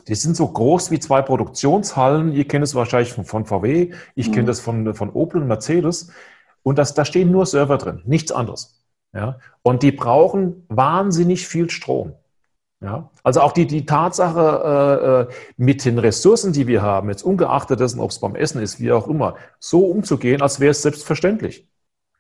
Die 0.07 0.15
sind 0.15 0.37
so 0.37 0.47
groß 0.47 0.91
wie 0.91 1.01
zwei 1.01 1.23
Produktionshallen. 1.23 2.33
Ihr 2.33 2.47
kennt 2.47 2.65
es 2.65 2.75
wahrscheinlich 2.75 3.13
von, 3.13 3.25
von 3.25 3.47
VW, 3.47 3.93
ich 4.15 4.29
mhm. 4.29 4.33
kenne 4.33 4.47
das 4.47 4.61
von, 4.61 4.95
von 4.95 5.11
Opel 5.11 5.41
und 5.43 5.49
Mercedes. 5.49 6.11
Und 6.69 6.77
das, 6.77 6.93
da 6.93 7.07
stehen 7.07 7.31
nur 7.31 7.47
Server 7.47 7.79
drin, 7.79 8.03
nichts 8.05 8.31
anderes. 8.31 8.79
Ja? 9.15 9.39
Und 9.63 9.83
die 9.83 9.91
brauchen 9.91 10.67
wahnsinnig 10.69 11.49
viel 11.49 11.71
Strom. 11.71 12.13
Ja? 12.83 13.09
Also 13.23 13.41
auch 13.41 13.53
die, 13.53 13.67
die 13.67 13.87
Tatsache, 13.87 15.29
äh, 15.31 15.31
äh 15.31 15.35
mit 15.57 15.87
den 15.87 15.99
Ressourcen, 15.99 16.53
die 16.53 16.67
wir 16.67 16.83
haben, 16.83 17.09
jetzt 17.09 17.23
ungeachtet 17.23 17.81
dessen, 17.81 18.01
ob 18.01 18.11
es 18.11 18.19
beim 18.19 18.35
Essen 18.35 18.61
ist, 18.61 18.81
wie 18.81 18.93
auch 18.93 19.09
immer, 19.09 19.37
so 19.59 19.87
umzugehen, 19.87 20.43
als 20.43 20.61
wäre 20.61 20.73
es 20.73 20.83
selbstverständlich. 20.83 21.67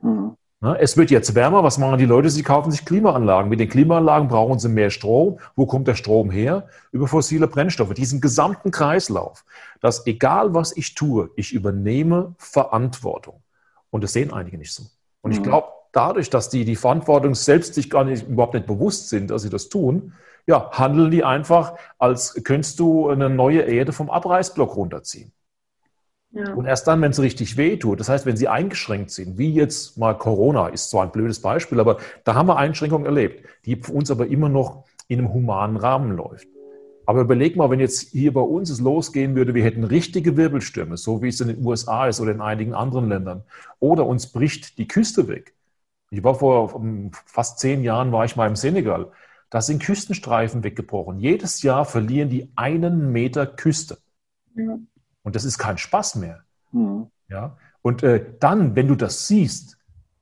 Mhm. 0.00 0.34
Es 0.78 0.96
wird 0.96 1.10
jetzt 1.10 1.34
wärmer. 1.34 1.62
Was 1.62 1.76
machen 1.76 1.98
die 1.98 2.06
Leute? 2.06 2.30
Sie 2.30 2.42
kaufen 2.42 2.70
sich 2.70 2.86
Klimaanlagen. 2.86 3.50
Mit 3.50 3.60
den 3.60 3.68
Klimaanlagen 3.68 4.28
brauchen 4.28 4.58
sie 4.58 4.70
mehr 4.70 4.88
Strom. 4.88 5.40
Wo 5.56 5.66
kommt 5.66 5.88
der 5.88 5.94
Strom 5.94 6.30
her? 6.30 6.68
Über 6.90 7.06
fossile 7.06 7.48
Brennstoffe. 7.48 7.92
Diesen 7.92 8.22
gesamten 8.22 8.70
Kreislauf, 8.70 9.44
dass 9.82 10.06
egal 10.06 10.54
was 10.54 10.74
ich 10.74 10.94
tue, 10.94 11.28
ich 11.36 11.52
übernehme 11.52 12.34
Verantwortung. 12.38 13.42
Und 13.90 14.04
das 14.04 14.12
sehen 14.12 14.32
einige 14.32 14.58
nicht 14.58 14.72
so. 14.72 14.84
Und 15.22 15.32
ich 15.32 15.40
mhm. 15.40 15.44
glaube, 15.44 15.68
dadurch, 15.92 16.30
dass 16.30 16.48
die 16.48 16.64
die 16.64 16.76
Verantwortung 16.76 17.34
selbst 17.34 17.74
sich 17.74 17.90
gar 17.90 18.04
nicht, 18.04 18.28
überhaupt 18.28 18.54
nicht 18.54 18.66
bewusst 18.66 19.08
sind, 19.08 19.30
dass 19.30 19.42
sie 19.42 19.50
das 19.50 19.68
tun, 19.68 20.12
ja, 20.46 20.70
handeln 20.72 21.10
die 21.10 21.24
einfach, 21.24 21.74
als 21.98 22.42
könntest 22.42 22.80
du 22.80 23.08
eine 23.08 23.28
neue 23.28 23.62
Erde 23.62 23.92
vom 23.92 24.08
Abreißblock 24.10 24.76
runterziehen. 24.76 25.32
Ja. 26.30 26.52
Und 26.54 26.66
erst 26.66 26.86
dann, 26.86 27.00
wenn 27.00 27.10
es 27.10 27.20
richtig 27.20 27.56
weh 27.56 27.76
tut, 27.76 28.00
das 28.00 28.08
heißt, 28.08 28.26
wenn 28.26 28.36
sie 28.36 28.48
eingeschränkt 28.48 29.10
sind, 29.10 29.38
wie 29.38 29.52
jetzt 29.52 29.96
mal 29.96 30.14
Corona, 30.16 30.68
ist 30.68 30.90
zwar 30.90 31.04
ein 31.04 31.12
blödes 31.12 31.40
Beispiel, 31.40 31.80
aber 31.80 31.98
da 32.24 32.34
haben 32.34 32.48
wir 32.48 32.56
Einschränkungen 32.56 33.06
erlebt, 33.06 33.46
die 33.64 33.76
für 33.76 33.92
uns 33.92 34.10
aber 34.10 34.26
immer 34.26 34.48
noch 34.48 34.84
in 35.08 35.18
einem 35.18 35.32
humanen 35.32 35.76
Rahmen 35.76 36.16
läuft. 36.16 36.48
Aber 37.08 37.22
überleg 37.22 37.56
mal, 37.56 37.70
wenn 37.70 37.80
jetzt 37.80 38.10
hier 38.10 38.34
bei 38.34 38.42
uns 38.42 38.68
es 38.68 38.80
losgehen 38.80 39.34
würde, 39.34 39.54
wir 39.54 39.64
hätten 39.64 39.82
richtige 39.82 40.36
Wirbelstürme, 40.36 40.98
so 40.98 41.22
wie 41.22 41.28
es 41.28 41.40
in 41.40 41.48
den 41.48 41.64
USA 41.64 42.06
ist 42.06 42.20
oder 42.20 42.32
in 42.32 42.42
einigen 42.42 42.74
anderen 42.74 43.08
Ländern, 43.08 43.44
oder 43.80 44.04
uns 44.04 44.26
bricht 44.26 44.76
die 44.76 44.86
Küste 44.86 45.26
weg. 45.26 45.54
Ich 46.10 46.22
war 46.22 46.34
vor 46.34 46.78
fast 47.24 47.60
zehn 47.60 47.82
Jahren, 47.82 48.12
war 48.12 48.26
ich 48.26 48.36
mal 48.36 48.46
im 48.46 48.56
Senegal. 48.56 49.10
Da 49.48 49.62
sind 49.62 49.82
Küstenstreifen 49.82 50.64
weggebrochen. 50.64 51.18
Jedes 51.18 51.62
Jahr 51.62 51.86
verlieren 51.86 52.28
die 52.28 52.52
einen 52.56 53.10
Meter 53.10 53.46
Küste. 53.46 53.96
Ja. 54.54 54.78
Und 55.22 55.34
das 55.34 55.46
ist 55.46 55.56
kein 55.56 55.78
Spaß 55.78 56.16
mehr. 56.16 56.42
Mhm. 56.72 57.06
Ja? 57.30 57.56
Und 57.80 58.02
äh, 58.02 58.22
dann, 58.38 58.76
wenn 58.76 58.86
du 58.86 58.96
das 58.96 59.26
siehst, 59.26 59.78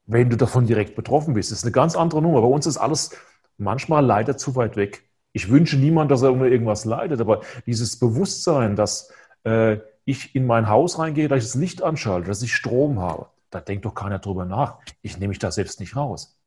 wenn 0.07 0.31
du 0.31 0.37
davon 0.37 0.69
direkt 0.69 0.95
betroffen 0.95 1.35
bist, 1.35 1.51
ist 1.51 1.65
eine 1.65 1.73
ganz 1.73 1.97
andere 1.97 2.23
Nummer. 2.23 2.43
Bei 2.43 2.47
uns 2.47 2.65
ist 2.65 2.77
alles 2.77 3.11
manchmal 3.59 4.07
leider 4.07 4.37
zu 4.37 4.55
weit 4.55 4.77
weg. 4.77 5.03
Ich 5.37 5.51
wünsche 5.51 5.77
niemand, 5.77 6.11
dass 6.11 6.23
er 6.23 6.33
unter 6.33 6.47
irgendwas 6.47 6.87
leidet, 6.87 7.21
aber 7.21 7.43
dieses 7.67 7.99
Bewusstsein, 7.99 8.75
dass 8.75 9.13
äh, 9.45 9.81
ich 10.07 10.35
in 10.35 10.47
mein 10.47 10.71
Haus 10.71 10.99
reingehe, 10.99 11.29
dass 11.29 11.45
ich 11.45 11.51
das 11.51 11.61
Licht 11.61 11.83
anschalte, 11.83 12.29
dass 12.29 12.41
ich 12.41 12.55
Strom 12.55 13.01
habe, 13.01 13.27
da 13.51 13.61
denkt 13.61 13.85
doch 13.85 13.95
keiner 13.95 14.19
drüber 14.19 14.47
nach. 14.47 14.79
Ich 15.03 15.19
nehme 15.19 15.29
mich 15.29 15.39
da 15.39 15.51
selbst 15.51 15.79
nicht 15.79 15.95
raus. 15.95 16.41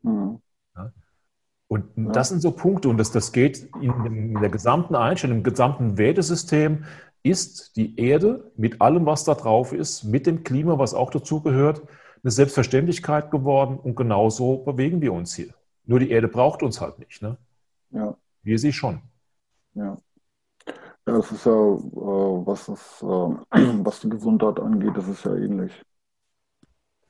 Mhm. 0.00 0.40
Ja? 0.74 0.92
Und 1.68 1.84
ja. 1.98 2.12
das 2.12 2.30
sind 2.30 2.40
so 2.40 2.52
Punkte, 2.52 2.88
und 2.88 2.96
das, 2.96 3.10
das 3.10 3.30
geht 3.30 3.68
in, 3.82 4.06
in 4.06 4.40
der 4.40 4.48
gesamten 4.48 4.94
Einstellung, 4.94 5.38
im 5.38 5.42
gesamten 5.42 5.98
Wertesystem, 5.98 6.84
ist 7.22 7.76
die 7.76 8.00
Erde 8.00 8.50
mit 8.56 8.80
allem, 8.80 9.04
was 9.04 9.24
da 9.24 9.34
drauf 9.34 9.74
ist, 9.74 10.02
mit 10.02 10.26
dem 10.26 10.44
Klima, 10.44 10.78
was 10.78 10.94
auch 10.94 11.10
dazugehört, 11.10 11.82
eine 12.22 12.30
Selbstverständlichkeit 12.30 13.30
geworden 13.30 13.78
und 13.78 13.96
genauso 13.96 14.64
bewegen 14.64 15.02
wir 15.02 15.12
uns 15.12 15.34
hier. 15.34 15.52
Nur 15.84 16.00
die 16.00 16.08
Erde 16.08 16.28
braucht 16.28 16.62
uns 16.62 16.80
halt 16.80 16.98
nicht. 16.98 17.20
Ne? 17.20 17.36
Ja. 17.94 18.16
Wir 18.42 18.58
sie 18.58 18.72
schon. 18.72 19.00
Ja. 19.74 19.96
Ja, 21.06 21.18
das 21.18 21.32
ist 21.32 21.44
ja, 21.44 21.52
äh, 21.52 22.46
was, 22.46 22.66
das, 22.66 23.02
äh, 23.02 23.06
was 23.84 24.00
die 24.00 24.08
Gesundheit 24.08 24.58
angeht, 24.58 24.96
das 24.96 25.08
ist 25.08 25.24
ja 25.24 25.34
ähnlich. 25.34 25.72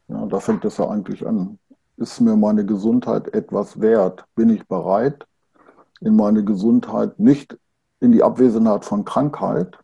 Ja, 0.08 0.26
da 0.26 0.40
fängt 0.40 0.64
es 0.64 0.76
ja 0.76 0.88
eigentlich 0.88 1.26
an. 1.26 1.58
Ist 1.96 2.20
mir 2.20 2.36
meine 2.36 2.66
Gesundheit 2.66 3.32
etwas 3.34 3.80
wert? 3.80 4.24
Bin 4.34 4.50
ich 4.50 4.66
bereit, 4.66 5.26
in 6.00 6.16
meine 6.16 6.44
Gesundheit 6.44 7.18
nicht 7.18 7.56
in 8.00 8.12
die 8.12 8.22
Abwesenheit 8.22 8.84
von 8.84 9.04
Krankheit, 9.04 9.78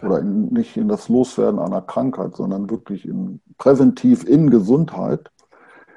oder 0.00 0.20
in, 0.20 0.46
nicht 0.46 0.76
in 0.76 0.88
das 0.88 1.08
Loswerden 1.08 1.58
einer 1.58 1.82
Krankheit, 1.82 2.34
sondern 2.34 2.70
wirklich 2.70 3.06
in, 3.06 3.40
präventiv 3.58 4.24
in 4.24 4.50
Gesundheit, 4.50 5.30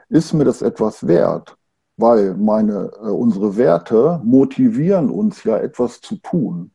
ist 0.09 0.33
mir 0.33 0.43
das 0.43 0.61
etwas 0.61 1.07
wert, 1.07 1.55
weil 1.97 2.35
meine, 2.35 2.91
äh, 3.01 3.09
unsere 3.09 3.57
Werte 3.57 4.21
motivieren 4.23 5.09
uns 5.09 5.43
ja 5.43 5.57
etwas 5.57 6.01
zu 6.01 6.17
tun. 6.17 6.71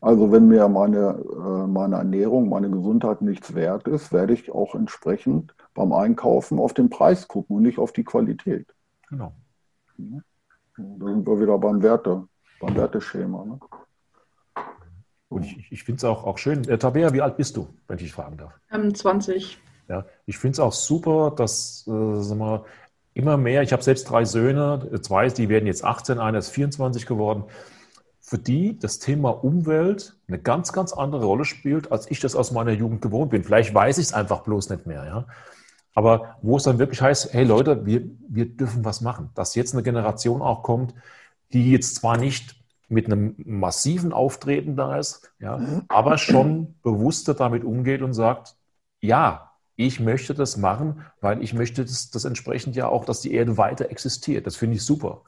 Also 0.00 0.32
wenn 0.32 0.48
mir 0.48 0.68
meine, 0.68 1.20
äh, 1.32 1.66
meine 1.66 1.96
Ernährung, 1.96 2.48
meine 2.48 2.68
Gesundheit 2.68 3.22
nichts 3.22 3.54
wert 3.54 3.86
ist, 3.86 4.12
werde 4.12 4.32
ich 4.32 4.50
auch 4.50 4.74
entsprechend 4.74 5.54
beim 5.74 5.92
Einkaufen 5.92 6.58
auf 6.58 6.74
den 6.74 6.90
Preis 6.90 7.28
gucken 7.28 7.56
und 7.56 7.62
nicht 7.62 7.78
auf 7.78 7.92
die 7.92 8.04
Qualität. 8.04 8.66
Genau. 9.08 9.32
Da 9.96 11.06
sind 11.06 11.26
wir 11.26 11.40
wieder 11.40 11.56
beim 11.56 11.82
Werte, 11.82 12.26
beim 12.60 12.74
Werteschema. 12.74 13.44
Ne? 13.44 13.60
Und 15.28 15.44
ich, 15.44 15.70
ich 15.70 15.84
finde 15.84 15.98
es 15.98 16.04
auch, 16.04 16.24
auch 16.24 16.36
schön. 16.36 16.68
Äh, 16.68 16.78
Tabea, 16.78 17.12
wie 17.12 17.22
alt 17.22 17.36
bist 17.36 17.56
du, 17.56 17.68
wenn 17.86 17.96
ich 17.96 18.04
dich 18.04 18.12
fragen 18.12 18.36
darf? 18.36 18.52
Ähm, 18.72 18.92
20. 18.92 19.58
Ja, 19.88 20.04
ich 20.26 20.38
finde 20.38 20.52
es 20.52 20.60
auch 20.60 20.72
super, 20.72 21.32
dass 21.36 21.86
äh, 21.86 22.20
sag 22.20 22.38
mal, 22.38 22.64
immer 23.14 23.36
mehr, 23.36 23.62
ich 23.62 23.72
habe 23.72 23.82
selbst 23.82 24.10
drei 24.10 24.24
Söhne, 24.24 25.00
zwei, 25.02 25.28
die 25.28 25.48
werden 25.48 25.66
jetzt 25.66 25.84
18, 25.84 26.18
einer 26.18 26.38
ist 26.38 26.50
24 26.50 27.06
geworden, 27.06 27.44
für 28.20 28.38
die 28.38 28.78
das 28.78 28.98
Thema 28.98 29.30
Umwelt 29.30 30.16
eine 30.28 30.38
ganz, 30.38 30.72
ganz 30.72 30.92
andere 30.92 31.24
Rolle 31.24 31.44
spielt, 31.44 31.92
als 31.92 32.10
ich 32.10 32.20
das 32.20 32.34
aus 32.34 32.52
meiner 32.52 32.72
Jugend 32.72 33.02
gewohnt 33.02 33.30
bin. 33.30 33.44
Vielleicht 33.44 33.74
weiß 33.74 33.98
ich 33.98 34.06
es 34.06 34.12
einfach 34.12 34.40
bloß 34.40 34.70
nicht 34.70 34.86
mehr. 34.86 35.04
Ja? 35.04 35.26
Aber 35.94 36.36
wo 36.40 36.56
es 36.56 36.62
dann 36.62 36.78
wirklich 36.78 37.02
heißt, 37.02 37.34
hey 37.34 37.44
Leute, 37.44 37.84
wir, 37.84 38.02
wir 38.28 38.46
dürfen 38.46 38.84
was 38.84 39.00
machen. 39.00 39.30
Dass 39.34 39.54
jetzt 39.54 39.74
eine 39.74 39.82
Generation 39.82 40.40
auch 40.40 40.62
kommt, 40.62 40.94
die 41.52 41.70
jetzt 41.70 41.96
zwar 41.96 42.16
nicht 42.16 42.56
mit 42.88 43.06
einem 43.06 43.34
massiven 43.38 44.12
Auftreten 44.12 44.76
da 44.76 44.98
ist, 44.98 45.32
ja, 45.38 45.56
mhm. 45.56 45.82
aber 45.88 46.18
schon 46.18 46.74
bewusster 46.82 47.34
damit 47.34 47.64
umgeht 47.64 48.02
und 48.02 48.12
sagt, 48.12 48.54
ja, 49.00 49.51
ich 49.86 50.00
möchte 50.00 50.34
das 50.34 50.56
machen, 50.56 51.02
weil 51.20 51.42
ich 51.42 51.54
möchte 51.54 51.82
das, 51.82 52.10
das 52.10 52.24
entsprechend 52.24 52.76
ja 52.76 52.88
auch, 52.88 53.04
dass 53.04 53.20
die 53.20 53.32
Erde 53.32 53.56
weiter 53.56 53.90
existiert. 53.90 54.46
Das 54.46 54.56
finde 54.56 54.76
ich 54.76 54.82
super. 54.82 55.22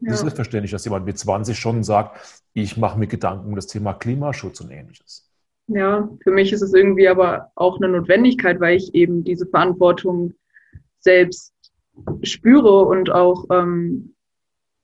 Ja. 0.00 0.10
Das 0.10 0.22
ist 0.22 0.34
verständlich, 0.34 0.72
dass 0.72 0.84
jemand 0.84 1.06
mit 1.06 1.18
20 1.18 1.58
schon 1.58 1.82
sagt, 1.82 2.42
ich 2.52 2.76
mache 2.76 2.98
mir 2.98 3.06
Gedanken 3.06 3.48
um 3.48 3.56
das 3.56 3.66
Thema 3.66 3.94
Klimaschutz 3.94 4.60
und 4.60 4.70
ähnliches. 4.70 5.30
Ja, 5.68 6.08
für 6.22 6.30
mich 6.30 6.52
ist 6.52 6.62
es 6.62 6.74
irgendwie 6.74 7.08
aber 7.08 7.50
auch 7.54 7.76
eine 7.78 7.88
Notwendigkeit, 7.88 8.60
weil 8.60 8.76
ich 8.76 8.94
eben 8.94 9.24
diese 9.24 9.46
Verantwortung 9.46 10.34
selbst 11.00 11.52
spüre 12.22 12.84
und 12.84 13.10
auch 13.10 13.46
ähm, 13.50 14.14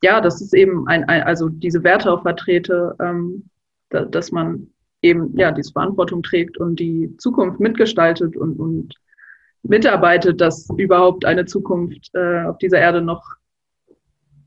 ja, 0.03 0.21
das 0.21 0.41
ist 0.41 0.53
eben 0.53 0.87
ein, 0.89 1.05
ein, 1.05 1.23
also 1.23 1.49
diese 1.49 1.85
Werte 1.85 2.13
auch 2.13 2.23
vertrete, 2.23 2.97
ähm, 3.01 3.45
da, 3.89 4.05
dass 4.05 4.33
man 4.33 4.69
eben 5.03 5.37
ja 5.37 5.51
diese 5.53 5.73
Verantwortung 5.73 6.23
trägt 6.23 6.59
und 6.59 6.79
die 6.79 7.15
Zukunft 7.19 7.61
mitgestaltet 7.61 8.37
und, 8.37 8.59
und 8.59 8.95
mitarbeitet, 9.63 10.41
dass 10.41 10.69
überhaupt 10.77 11.25
eine 11.25 11.45
Zukunft 11.45 12.11
äh, 12.15 12.45
auf 12.45 12.59
dieser 12.59 12.79
Erde 12.79 13.03
noch 13.03 13.23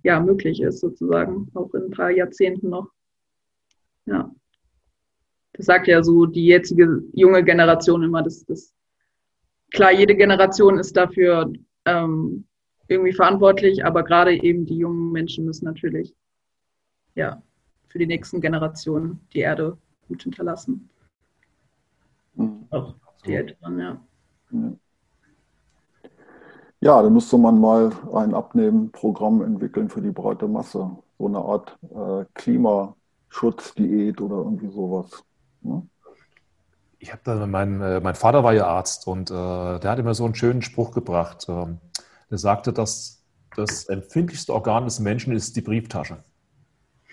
ja, 0.04 0.20
möglich 0.20 0.62
ist, 0.62 0.80
sozusagen, 0.80 1.50
auch 1.56 1.74
in 1.74 1.84
ein 1.84 1.92
paar 1.92 2.12
Jahrzehnten 2.12 2.70
noch. 2.70 2.90
Ja. 4.06 4.32
Das 5.54 5.66
sagt 5.66 5.88
ja 5.88 6.04
so 6.04 6.26
die 6.26 6.46
jetzige 6.46 7.02
junge 7.14 7.44
Generation 7.44 8.04
immer, 8.04 8.22
dass 8.22 8.46
das 8.46 8.74
klar, 9.74 9.92
jede 9.92 10.16
Generation 10.16 10.80
ist 10.80 10.96
dafür 10.96 11.52
ähm, 11.86 12.46
irgendwie 12.88 13.14
verantwortlich, 13.14 13.84
aber 13.84 14.04
gerade 14.04 14.34
eben 14.42 14.66
die 14.66 14.78
jungen 14.78 15.12
Menschen 15.12 15.46
müssen 15.46 15.66
natürlich 15.66 16.14
ja 17.16 17.42
für 17.88 17.98
die 17.98 18.08
nächsten 18.08 18.42
Generationen 18.42 19.22
die 19.34 19.40
Erde 19.40 19.78
gut 20.08 20.24
hinterlassen. 20.24 20.90
Mhm. 22.36 22.68
Auch 22.70 22.96
die 23.26 23.36
Älteren, 23.36 23.80
ja. 23.80 23.98
Ja, 26.82 27.02
da 27.02 27.10
müsste 27.10 27.38
man 27.38 27.60
mal 27.60 27.92
ein 28.14 28.34
Abnehmprogramm 28.34 29.42
entwickeln 29.42 29.90
für 29.90 30.02
die 30.02 30.12
breite 30.12 30.48
Masse. 30.48 30.92
So 31.18 31.26
eine 31.26 31.40
Art 31.40 31.78
äh, 31.84 32.26
Klimaschutzdiät 32.34 34.22
oder 34.22 34.36
irgendwie 34.38 34.70
sowas. 34.70 35.24
Ne? 35.62 35.88
Ich 37.00 37.12
habe 37.12 37.22
da, 37.24 37.48
mein, 37.48 37.82
äh, 37.82 38.00
mein 38.02 38.16
Vater 38.16 38.44
war 38.44 38.54
ja 38.54 38.68
Arzt 38.68 39.08
und 39.08 39.32
äh, 39.32 39.34
der 39.80 39.92
hat 39.92 40.00
immer 40.00 40.14
so 40.14 40.26
einen 40.26 40.36
schönen 40.36 40.62
Spruch 40.62 40.92
gebracht. 40.92 41.46
Ähm, 41.50 41.80
der 42.30 42.38
sagte, 42.38 42.74
dass 42.74 43.24
das 43.56 43.86
empfindlichste 43.86 44.54
Organ 44.54 44.86
des 44.86 45.00
Menschen 45.00 45.34
ist 45.34 45.56
die 45.56 45.62
Brieftasche. 45.62 46.24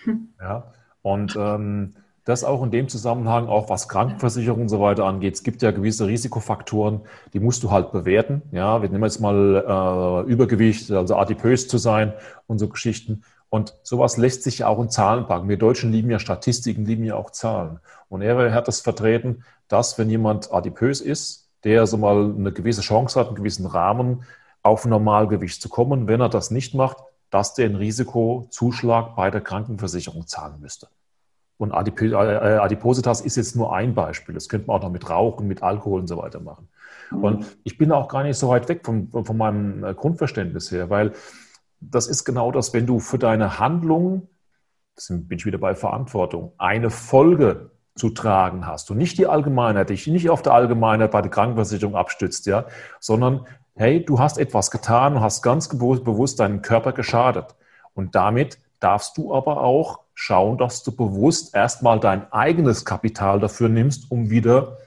Hm. 0.05 0.35
Ja, 0.41 0.73
und 1.03 1.37
ähm, 1.37 1.95
das 2.25 2.45
auch 2.45 2.63
in 2.63 2.71
dem 2.71 2.89
Zusammenhang, 2.89 3.49
auch 3.49 3.69
was 3.69 3.89
Krankenversicherung 3.89 4.63
und 4.63 4.69
so 4.69 4.81
weiter 4.81 5.05
angeht. 5.05 5.35
Es 5.35 5.43
gibt 5.43 5.63
ja 5.63 5.73
gewisse 5.73 6.07
Risikofaktoren, 6.07 7.01
die 7.33 7.41
musst 7.41 7.63
du 7.63 7.71
halt 7.71 7.91
bewerten. 7.91 8.43
Ja, 8.53 8.81
wir 8.81 8.89
nehmen 8.89 9.03
jetzt 9.03 9.21
mal 9.21 10.25
äh, 10.27 10.31
Übergewicht, 10.31 10.91
also 10.93 11.17
adipös 11.17 11.67
zu 11.67 11.79
sein 11.79 12.13
und 12.47 12.59
so 12.59 12.69
Geschichten. 12.69 13.23
Und 13.49 13.75
sowas 13.83 14.17
lässt 14.17 14.45
sich 14.45 14.59
ja 14.59 14.69
auch 14.69 14.81
in 14.81 14.89
Zahlen 14.89 15.27
packen. 15.27 15.49
Wir 15.49 15.59
Deutschen 15.59 15.93
lieben 15.93 16.11
ja 16.11 16.19
Statistiken, 16.19 16.85
lieben 16.85 17.05
ja 17.05 17.17
auch 17.17 17.31
Zahlen. 17.31 17.81
Und 18.09 18.23
er 18.23 18.55
hat 18.55 18.69
das 18.69 18.81
vertreten, 18.81 19.45
dass 19.69 19.99
wenn 19.99 20.09
jemand 20.09 20.53
adipös 20.53 21.01
ist, 21.01 21.51
der 21.65 21.87
so 21.87 21.97
mal 21.97 22.35
eine 22.37 22.53
gewisse 22.53 22.81
Chance 22.83 23.19
hat, 23.19 23.29
einen 23.29 23.37
gewissen 23.37 23.67
Rahmen 23.67 24.23
auf 24.63 24.87
Normalgewicht 24.87 25.61
zu 25.61 25.69
kommen, 25.69 26.07
wenn 26.07 26.21
er 26.21 26.29
das 26.29 26.51
nicht 26.51 26.75
macht, 26.75 26.99
dass 27.31 27.55
der 27.55 27.67
einen 27.67 27.77
Risikozuschlag 27.77 29.17
bei 29.17 29.31
der 29.31 29.41
Krankenversicherung 29.41 30.27
zahlen 30.27 30.61
müsste. 30.61 30.89
Und 31.63 31.71
äh, 31.71 32.05
äh, 32.05 32.59
Adipositas 32.59 33.21
ist 33.21 33.37
jetzt 33.37 33.55
nur 33.55 33.73
ein 33.73 33.95
Beispiel. 33.95 34.35
Das 34.35 34.49
könnte 34.49 34.67
man 34.67 34.79
auch 34.79 34.83
noch 34.83 34.91
mit 34.91 35.09
Rauchen, 35.09 35.47
mit 35.47 35.63
Alkohol 35.63 36.01
und 36.01 36.09
so 36.09 36.19
weiter 36.19 36.41
machen. 36.41 36.69
Mhm. 37.13 37.25
Und 37.25 37.57
ich 37.63 37.79
bin 37.79 37.93
auch 37.93 38.09
gar 38.09 38.25
nicht 38.25 38.37
so 38.37 38.49
weit 38.49 38.69
weg 38.69 38.85
von, 38.85 39.09
von 39.13 39.37
meinem 39.37 39.85
äh, 39.85 39.95
Grundverständnis 39.95 40.73
her, 40.73 40.91
weil 40.91 41.13
das 41.81 42.09
ist 42.09 42.25
genau 42.25 42.51
das, 42.51 42.75
wenn 42.75 42.85
du 42.85 42.99
für 42.99 43.17
deine 43.17 43.61
Handlung, 43.61 44.29
das 44.97 45.07
bin 45.09 45.39
ich 45.39 45.47
wieder 45.47 45.59
bei 45.59 45.77
Verantwortung, 45.77 46.53
eine 46.59 46.91
Folge 46.91 47.71
zu 47.95 48.11
tragen 48.11 48.67
hast 48.67 48.91
und 48.91 48.99
nicht 48.99 49.17
die 49.19 49.29
Allgemeinheit, 49.29 49.91
dich 49.91 50.09
nicht 50.09 50.31
auf 50.31 50.43
der 50.43 50.55
Allgemeinheit 50.55 51.13
bei 51.13 51.23
der 51.23 51.31
Krankenversicherung 51.31 51.95
abstützt, 51.95 52.47
ja, 52.47 52.65
sondern 52.99 53.47
hey, 53.77 54.05
du 54.05 54.19
hast 54.19 54.37
etwas 54.37 54.73
getan 54.73 55.15
und 55.15 55.21
hast 55.21 55.43
ganz 55.43 55.69
bewusst 55.69 56.41
deinen 56.41 56.61
Körper 56.61 56.93
geschadet. 56.93 57.55
Und 57.95 58.17
damit 58.17 58.59
darfst 58.81 59.17
du 59.17 59.33
aber 59.33 59.61
auch 59.61 60.01
schauen, 60.15 60.59
dass 60.59 60.83
du 60.83 60.93
bewusst 60.93 61.55
erstmal 61.55 62.01
dein 62.01 62.31
eigenes 62.33 62.85
Kapital 62.85 63.41
dafür 63.41 63.69
nimmst, 63.69 64.11
um 64.11 64.31
wieder 64.31 64.79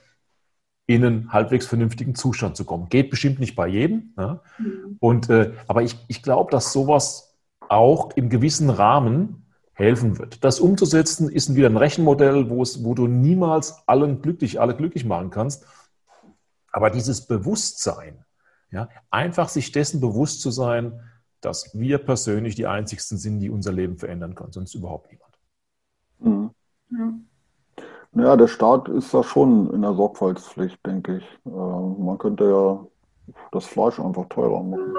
in 0.86 1.04
einen 1.04 1.32
halbwegs 1.32 1.66
vernünftigen 1.66 2.14
Zustand 2.14 2.56
zu 2.56 2.64
kommen. 2.64 2.88
Geht 2.88 3.10
bestimmt 3.10 3.40
nicht 3.40 3.56
bei 3.56 3.66
jedem. 3.66 4.12
Ne? 4.16 4.40
Mhm. 4.58 4.96
Und, 5.00 5.28
äh, 5.30 5.52
aber 5.66 5.82
ich, 5.82 5.96
ich 6.06 6.22
glaube, 6.22 6.50
dass 6.50 6.72
sowas 6.72 7.36
auch 7.68 8.12
im 8.16 8.28
gewissen 8.28 8.70
Rahmen 8.70 9.46
helfen 9.72 10.18
wird. 10.18 10.42
Das 10.44 10.60
umzusetzen 10.60 11.28
ist 11.28 11.54
wieder 11.54 11.68
ein 11.68 11.76
Rechenmodell, 11.76 12.48
wo, 12.48 12.62
es, 12.62 12.84
wo 12.84 12.94
du 12.94 13.08
niemals 13.08 13.82
allen 13.86 14.22
glücklich, 14.22 14.60
alle 14.60 14.74
glücklich 14.74 15.04
machen 15.04 15.30
kannst. 15.30 15.66
Aber 16.70 16.90
dieses 16.90 17.26
Bewusstsein, 17.26 18.24
ja, 18.70 18.88
einfach 19.10 19.48
sich 19.48 19.72
dessen 19.72 20.00
bewusst 20.00 20.40
zu 20.40 20.50
sein, 20.50 21.00
dass 21.46 21.78
wir 21.78 21.98
persönlich 21.98 22.56
die 22.56 22.66
Einzigsten 22.66 23.18
sind, 23.18 23.38
die 23.38 23.50
unser 23.50 23.72
Leben 23.72 23.96
verändern 23.98 24.34
können, 24.34 24.52
sonst 24.52 24.74
überhaupt 24.74 25.10
niemand. 25.12 25.32
Mhm. 26.18 26.50
Ja. 26.90 27.14
Naja, 28.12 28.36
der 28.36 28.48
Staat 28.48 28.88
ist 28.88 29.14
da 29.14 29.22
schon 29.22 29.72
in 29.72 29.82
der 29.82 29.94
Sorgfaltspflicht, 29.94 30.84
denke 30.84 31.18
ich. 31.18 31.24
Äh, 31.44 31.50
man 31.50 32.18
könnte 32.18 32.44
ja 32.44 32.86
das 33.52 33.66
Fleisch 33.66 34.00
einfach 34.00 34.26
teurer 34.28 34.62
machen. 34.62 34.94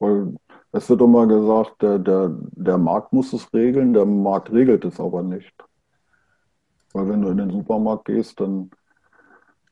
Weil 0.00 0.34
es 0.72 0.88
wird 0.88 1.00
immer 1.00 1.26
gesagt, 1.26 1.82
der, 1.82 1.98
der, 1.98 2.30
der 2.52 2.78
Markt 2.78 3.12
muss 3.12 3.32
es 3.32 3.52
regeln, 3.52 3.92
der 3.92 4.06
Markt 4.06 4.50
regelt 4.50 4.84
es 4.84 4.98
aber 4.98 5.22
nicht. 5.22 5.54
Weil 6.92 7.08
wenn 7.08 7.22
du 7.22 7.28
in 7.28 7.36
den 7.36 7.50
Supermarkt 7.50 8.06
gehst, 8.06 8.40
dann 8.40 8.70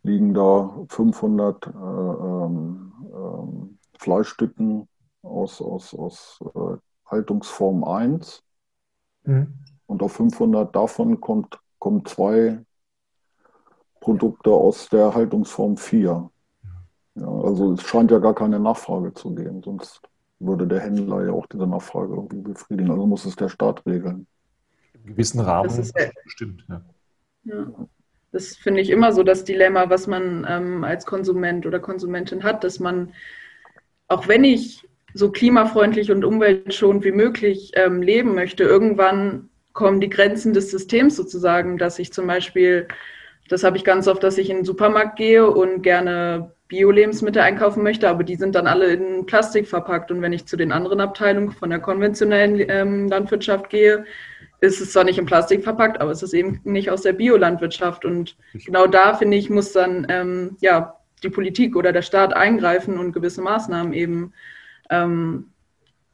liegen 0.02 0.34
da 0.34 0.70
500 0.88 1.66
äh, 1.66 1.70
ähm, 1.70 2.92
ähm, 3.12 3.78
Fleischstücken 3.98 4.88
aus, 5.22 5.60
aus, 5.60 5.94
aus 5.94 6.40
äh, 6.54 6.76
Haltungsform 7.06 7.84
1. 7.84 8.42
Mhm. 9.24 9.54
Und 9.86 10.02
auf 10.02 10.12
500 10.12 10.74
davon 10.74 11.20
kommt, 11.20 11.58
kommen 11.78 12.04
zwei 12.04 12.64
Produkte 14.00 14.50
aus 14.50 14.88
der 14.88 15.14
Haltungsform 15.14 15.76
4. 15.76 16.30
Ja, 17.14 17.28
also 17.28 17.74
es 17.74 17.82
scheint 17.82 18.10
ja 18.10 18.18
gar 18.18 18.34
keine 18.34 18.58
Nachfrage 18.58 19.12
zu 19.12 19.34
geben, 19.34 19.62
sonst 19.62 20.00
würde 20.38 20.66
der 20.66 20.80
Händler 20.80 21.26
ja 21.26 21.32
auch 21.32 21.46
diese 21.46 21.66
Nachfrage 21.66 22.14
irgendwie 22.14 22.40
befriedigen. 22.40 22.90
Also 22.90 23.06
muss 23.06 23.24
es 23.24 23.36
der 23.36 23.48
Staat 23.48 23.84
regeln. 23.86 24.26
Im 24.94 25.06
gewissen 25.06 25.40
Rahmen 25.40 25.68
das 25.68 25.78
ist, 25.78 25.94
bestimmt. 26.24 26.64
Ja. 26.68 26.82
ja. 27.44 27.66
Das 28.32 28.56
finde 28.56 28.80
ich 28.80 28.90
immer 28.90 29.12
so 29.12 29.22
das 29.22 29.44
Dilemma, 29.44 29.90
was 29.90 30.06
man 30.06 30.46
ähm, 30.48 30.84
als 30.84 31.04
Konsument 31.04 31.66
oder 31.66 31.78
Konsumentin 31.78 32.42
hat, 32.42 32.64
dass 32.64 32.80
man, 32.80 33.12
auch 34.08 34.26
wenn 34.26 34.42
ich 34.42 34.88
so 35.14 35.30
klimafreundlich 35.30 36.10
und 36.10 36.24
umweltschonend 36.24 37.04
wie 37.04 37.12
möglich 37.12 37.72
ähm, 37.74 38.02
leben 38.02 38.34
möchte, 38.34 38.64
irgendwann 38.64 39.50
kommen 39.72 40.00
die 40.00 40.10
Grenzen 40.10 40.52
des 40.52 40.70
Systems 40.70 41.16
sozusagen, 41.16 41.78
dass 41.78 41.98
ich 41.98 42.12
zum 42.12 42.26
Beispiel, 42.26 42.88
das 43.48 43.64
habe 43.64 43.76
ich 43.76 43.84
ganz 43.84 44.08
oft, 44.08 44.22
dass 44.22 44.38
ich 44.38 44.50
in 44.50 44.58
den 44.58 44.64
Supermarkt 44.64 45.16
gehe 45.16 45.48
und 45.48 45.82
gerne 45.82 46.52
Bio-Lebensmittel 46.68 47.42
einkaufen 47.42 47.82
möchte, 47.82 48.08
aber 48.08 48.24
die 48.24 48.36
sind 48.36 48.54
dann 48.54 48.66
alle 48.66 48.92
in 48.92 49.26
Plastik 49.26 49.68
verpackt. 49.68 50.10
Und 50.10 50.22
wenn 50.22 50.32
ich 50.32 50.46
zu 50.46 50.56
den 50.56 50.72
anderen 50.72 51.00
Abteilungen 51.00 51.52
von 51.52 51.68
der 51.68 51.80
konventionellen 51.80 52.64
ähm, 52.66 53.08
Landwirtschaft 53.08 53.68
gehe, 53.68 54.04
ist 54.62 54.80
es 54.80 54.92
zwar 54.92 55.04
nicht 55.04 55.18
in 55.18 55.26
Plastik 55.26 55.64
verpackt, 55.64 56.00
aber 56.00 56.12
es 56.12 56.22
ist 56.22 56.32
eben 56.32 56.60
nicht 56.64 56.90
aus 56.90 57.02
der 57.02 57.12
Biolandwirtschaft. 57.12 58.04
Und 58.04 58.36
genau 58.64 58.86
da, 58.86 59.14
finde 59.14 59.36
ich, 59.36 59.50
muss 59.50 59.72
dann 59.72 60.06
ähm, 60.08 60.56
ja, 60.60 60.94
die 61.22 61.30
Politik 61.30 61.76
oder 61.76 61.92
der 61.92 62.02
Staat 62.02 62.32
eingreifen 62.34 62.96
und 62.96 63.12
gewisse 63.12 63.42
Maßnahmen 63.42 63.92
eben 63.92 64.32
ähm, 64.92 65.50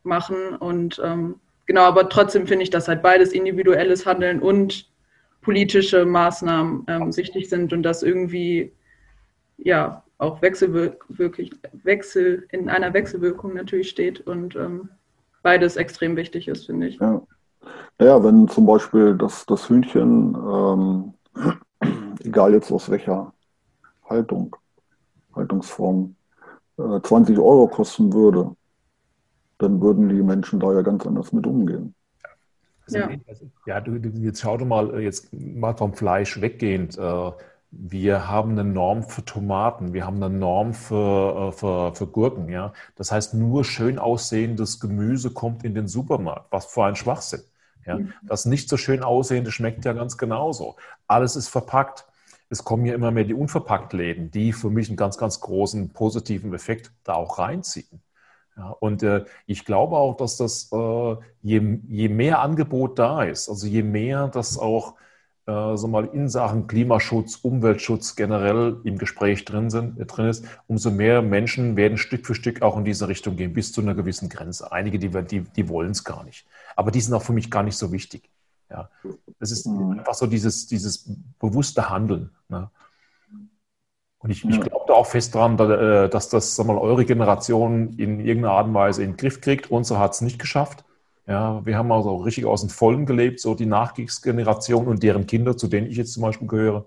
machen. 0.04 0.56
Und 0.56 1.00
ähm, 1.04 1.36
genau, 1.66 1.82
aber 1.82 2.08
trotzdem 2.08 2.46
finde 2.46 2.62
ich, 2.62 2.70
dass 2.70 2.88
halt 2.88 3.02
beides 3.02 3.32
individuelles 3.32 4.06
Handeln 4.06 4.40
und 4.40 4.88
politische 5.42 6.06
Maßnahmen 6.06 6.84
ähm, 6.88 7.12
sichtig 7.12 7.48
sind 7.48 7.72
und 7.72 7.82
das 7.82 8.02
irgendwie 8.02 8.72
ja 9.58 10.02
auch 10.18 10.42
wechselwirklich, 10.42 11.52
Wechsel 11.84 12.46
in 12.50 12.68
einer 12.68 12.92
Wechselwirkung 12.92 13.54
natürlich 13.54 13.88
steht 13.88 14.20
und 14.26 14.56
ähm, 14.56 14.88
beides 15.42 15.76
extrem 15.76 16.16
wichtig 16.16 16.48
ist, 16.48 16.66
finde 16.66 16.88
ich. 16.88 16.98
Ja. 16.98 17.22
Naja, 17.98 18.22
wenn 18.22 18.48
zum 18.48 18.66
Beispiel 18.66 19.16
das, 19.16 19.46
das 19.46 19.68
Hühnchen, 19.68 20.34
ähm, 20.34 21.14
egal 22.24 22.52
jetzt 22.52 22.70
aus 22.72 22.90
welcher 22.90 23.32
Haltung, 24.08 24.54
Haltungsform, 25.34 26.14
äh, 26.78 27.00
20 27.00 27.38
Euro 27.38 27.68
kosten 27.68 28.12
würde, 28.12 28.54
dann 29.58 29.80
würden 29.80 30.08
die 30.08 30.22
Menschen 30.22 30.60
da 30.60 30.72
ja 30.72 30.82
ganz 30.82 31.06
anders 31.06 31.32
mit 31.32 31.46
umgehen. 31.46 31.94
Also, 32.86 32.98
ja, 32.98 33.10
ja 33.66 33.80
du, 33.80 33.96
jetzt 33.96 34.40
schau 34.40 34.56
doch 34.56 34.66
mal, 34.66 34.94
äh, 34.94 35.00
jetzt 35.00 35.32
mal 35.32 35.76
vom 35.76 35.92
Fleisch 35.92 36.40
weggehend. 36.40 36.96
Äh, 36.96 37.32
wir 37.70 38.28
haben 38.28 38.52
eine 38.52 38.64
Norm 38.64 39.02
für 39.02 39.24
Tomaten, 39.24 39.92
wir 39.92 40.06
haben 40.06 40.22
eine 40.22 40.34
Norm 40.34 40.72
für, 40.72 41.48
äh, 41.48 41.52
für, 41.52 41.94
für 41.94 42.06
Gurken. 42.06 42.48
Ja? 42.48 42.72
Das 42.96 43.12
heißt, 43.12 43.34
nur 43.34 43.64
schön 43.64 43.98
aussehendes 43.98 44.80
Gemüse 44.80 45.30
kommt 45.30 45.64
in 45.64 45.74
den 45.74 45.86
Supermarkt. 45.86 46.46
Was 46.50 46.66
für 46.66 46.84
ein 46.84 46.96
Schwachsinn. 46.96 47.42
Ja? 47.84 47.98
Mhm. 47.98 48.12
Das 48.22 48.46
nicht 48.46 48.68
so 48.70 48.76
schön 48.76 49.02
aussehende 49.02 49.52
schmeckt 49.52 49.84
ja 49.84 49.92
ganz 49.92 50.16
genauso. 50.16 50.76
Alles 51.06 51.36
ist 51.36 51.48
verpackt. 51.48 52.06
Es 52.48 52.64
kommen 52.64 52.86
ja 52.86 52.94
immer 52.94 53.10
mehr 53.10 53.24
die 53.24 53.34
Unverpacktläden, 53.34 54.30
die 54.30 54.54
für 54.54 54.70
mich 54.70 54.88
einen 54.88 54.96
ganz, 54.96 55.18
ganz 55.18 55.40
großen 55.40 55.90
positiven 55.90 56.54
Effekt 56.54 56.92
da 57.04 57.12
auch 57.12 57.38
reinziehen. 57.38 58.00
Ja, 58.58 58.70
und 58.80 59.04
äh, 59.04 59.24
ich 59.46 59.64
glaube 59.64 59.96
auch, 59.96 60.16
dass 60.16 60.36
das, 60.36 60.70
äh, 60.72 61.16
je, 61.42 61.78
je 61.86 62.08
mehr 62.08 62.40
Angebot 62.40 62.98
da 62.98 63.22
ist, 63.22 63.48
also 63.48 63.68
je 63.68 63.84
mehr 63.84 64.26
das 64.26 64.58
auch 64.58 64.94
äh, 65.46 65.76
so 65.76 65.86
mal 65.86 66.06
in 66.06 66.28
Sachen 66.28 66.66
Klimaschutz, 66.66 67.36
Umweltschutz 67.36 68.16
generell 68.16 68.80
im 68.82 68.98
Gespräch 68.98 69.44
drin, 69.44 69.70
sind, 69.70 69.98
äh, 70.00 70.06
drin 70.06 70.26
ist, 70.26 70.44
umso 70.66 70.90
mehr 70.90 71.22
Menschen 71.22 71.76
werden 71.76 71.98
Stück 71.98 72.26
für 72.26 72.34
Stück 72.34 72.60
auch 72.60 72.76
in 72.76 72.84
diese 72.84 73.06
Richtung 73.06 73.36
gehen, 73.36 73.52
bis 73.52 73.72
zu 73.72 73.80
einer 73.80 73.94
gewissen 73.94 74.28
Grenze. 74.28 74.72
Einige, 74.72 74.98
die, 74.98 75.08
die, 75.08 75.40
die 75.40 75.68
wollen 75.68 75.92
es 75.92 76.02
gar 76.02 76.24
nicht. 76.24 76.44
Aber 76.74 76.90
die 76.90 77.00
sind 77.00 77.14
auch 77.14 77.22
für 77.22 77.32
mich 77.32 77.50
gar 77.50 77.62
nicht 77.62 77.76
so 77.76 77.92
wichtig. 77.92 78.28
Ja. 78.70 78.90
Das 79.38 79.52
ist 79.52 79.66
mhm. 79.66 80.00
einfach 80.00 80.14
so 80.14 80.26
dieses, 80.26 80.66
dieses 80.66 81.08
bewusste 81.38 81.88
Handeln. 81.88 82.30
Ne? 82.48 82.70
Und 84.20 84.30
ich, 84.30 84.42
ja. 84.42 84.50
ich 84.50 84.60
glaube 84.60 84.84
da 84.88 84.94
auch 84.94 85.06
fest 85.06 85.34
dran, 85.34 85.58
äh, 85.58 86.08
dass 86.08 86.28
das 86.28 86.56
sag 86.56 86.66
mal, 86.66 86.76
eure 86.76 87.04
Generation 87.04 87.94
in 87.98 88.20
irgendeiner 88.20 88.54
Art 88.54 88.66
und 88.66 88.74
Weise 88.74 89.02
in 89.02 89.12
den 89.12 89.16
Griff 89.16 89.40
kriegt. 89.40 89.70
Unsere 89.70 90.00
hat 90.00 90.12
es 90.12 90.20
nicht 90.20 90.38
geschafft. 90.38 90.84
Ja, 91.26 91.64
wir 91.64 91.76
haben 91.76 91.92
also 91.92 92.16
richtig 92.16 92.46
aus 92.46 92.62
dem 92.62 92.70
Vollen 92.70 93.04
gelebt, 93.04 93.38
so 93.38 93.54
die 93.54 93.66
Nachkriegsgeneration 93.66 94.86
und 94.88 95.02
deren 95.02 95.26
Kinder, 95.26 95.56
zu 95.56 95.68
denen 95.68 95.86
ich 95.86 95.98
jetzt 95.98 96.14
zum 96.14 96.22
Beispiel 96.22 96.48
gehöre. 96.48 96.86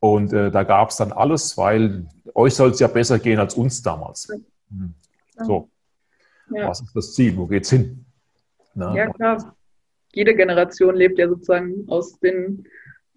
Und 0.00 0.32
äh, 0.32 0.50
da 0.50 0.64
gab 0.64 0.90
es 0.90 0.96
dann 0.96 1.12
alles, 1.12 1.56
weil 1.56 2.06
euch 2.34 2.54
soll 2.54 2.70
es 2.70 2.80
ja 2.80 2.88
besser 2.88 3.18
gehen 3.18 3.38
als 3.38 3.54
uns 3.54 3.82
damals. 3.82 4.28
Hm. 4.70 4.94
So, 5.44 5.68
ja. 6.50 6.68
was 6.68 6.80
ist 6.80 6.94
das 6.94 7.14
Ziel? 7.14 7.36
Wo 7.36 7.46
geht's 7.46 7.70
hin? 7.70 8.04
Na, 8.74 8.94
ja, 8.94 9.06
klar. 9.06 9.56
Jede 10.12 10.34
Generation 10.34 10.96
lebt 10.96 11.18
ja 11.18 11.28
sozusagen 11.28 11.84
aus 11.88 12.18
den 12.18 12.66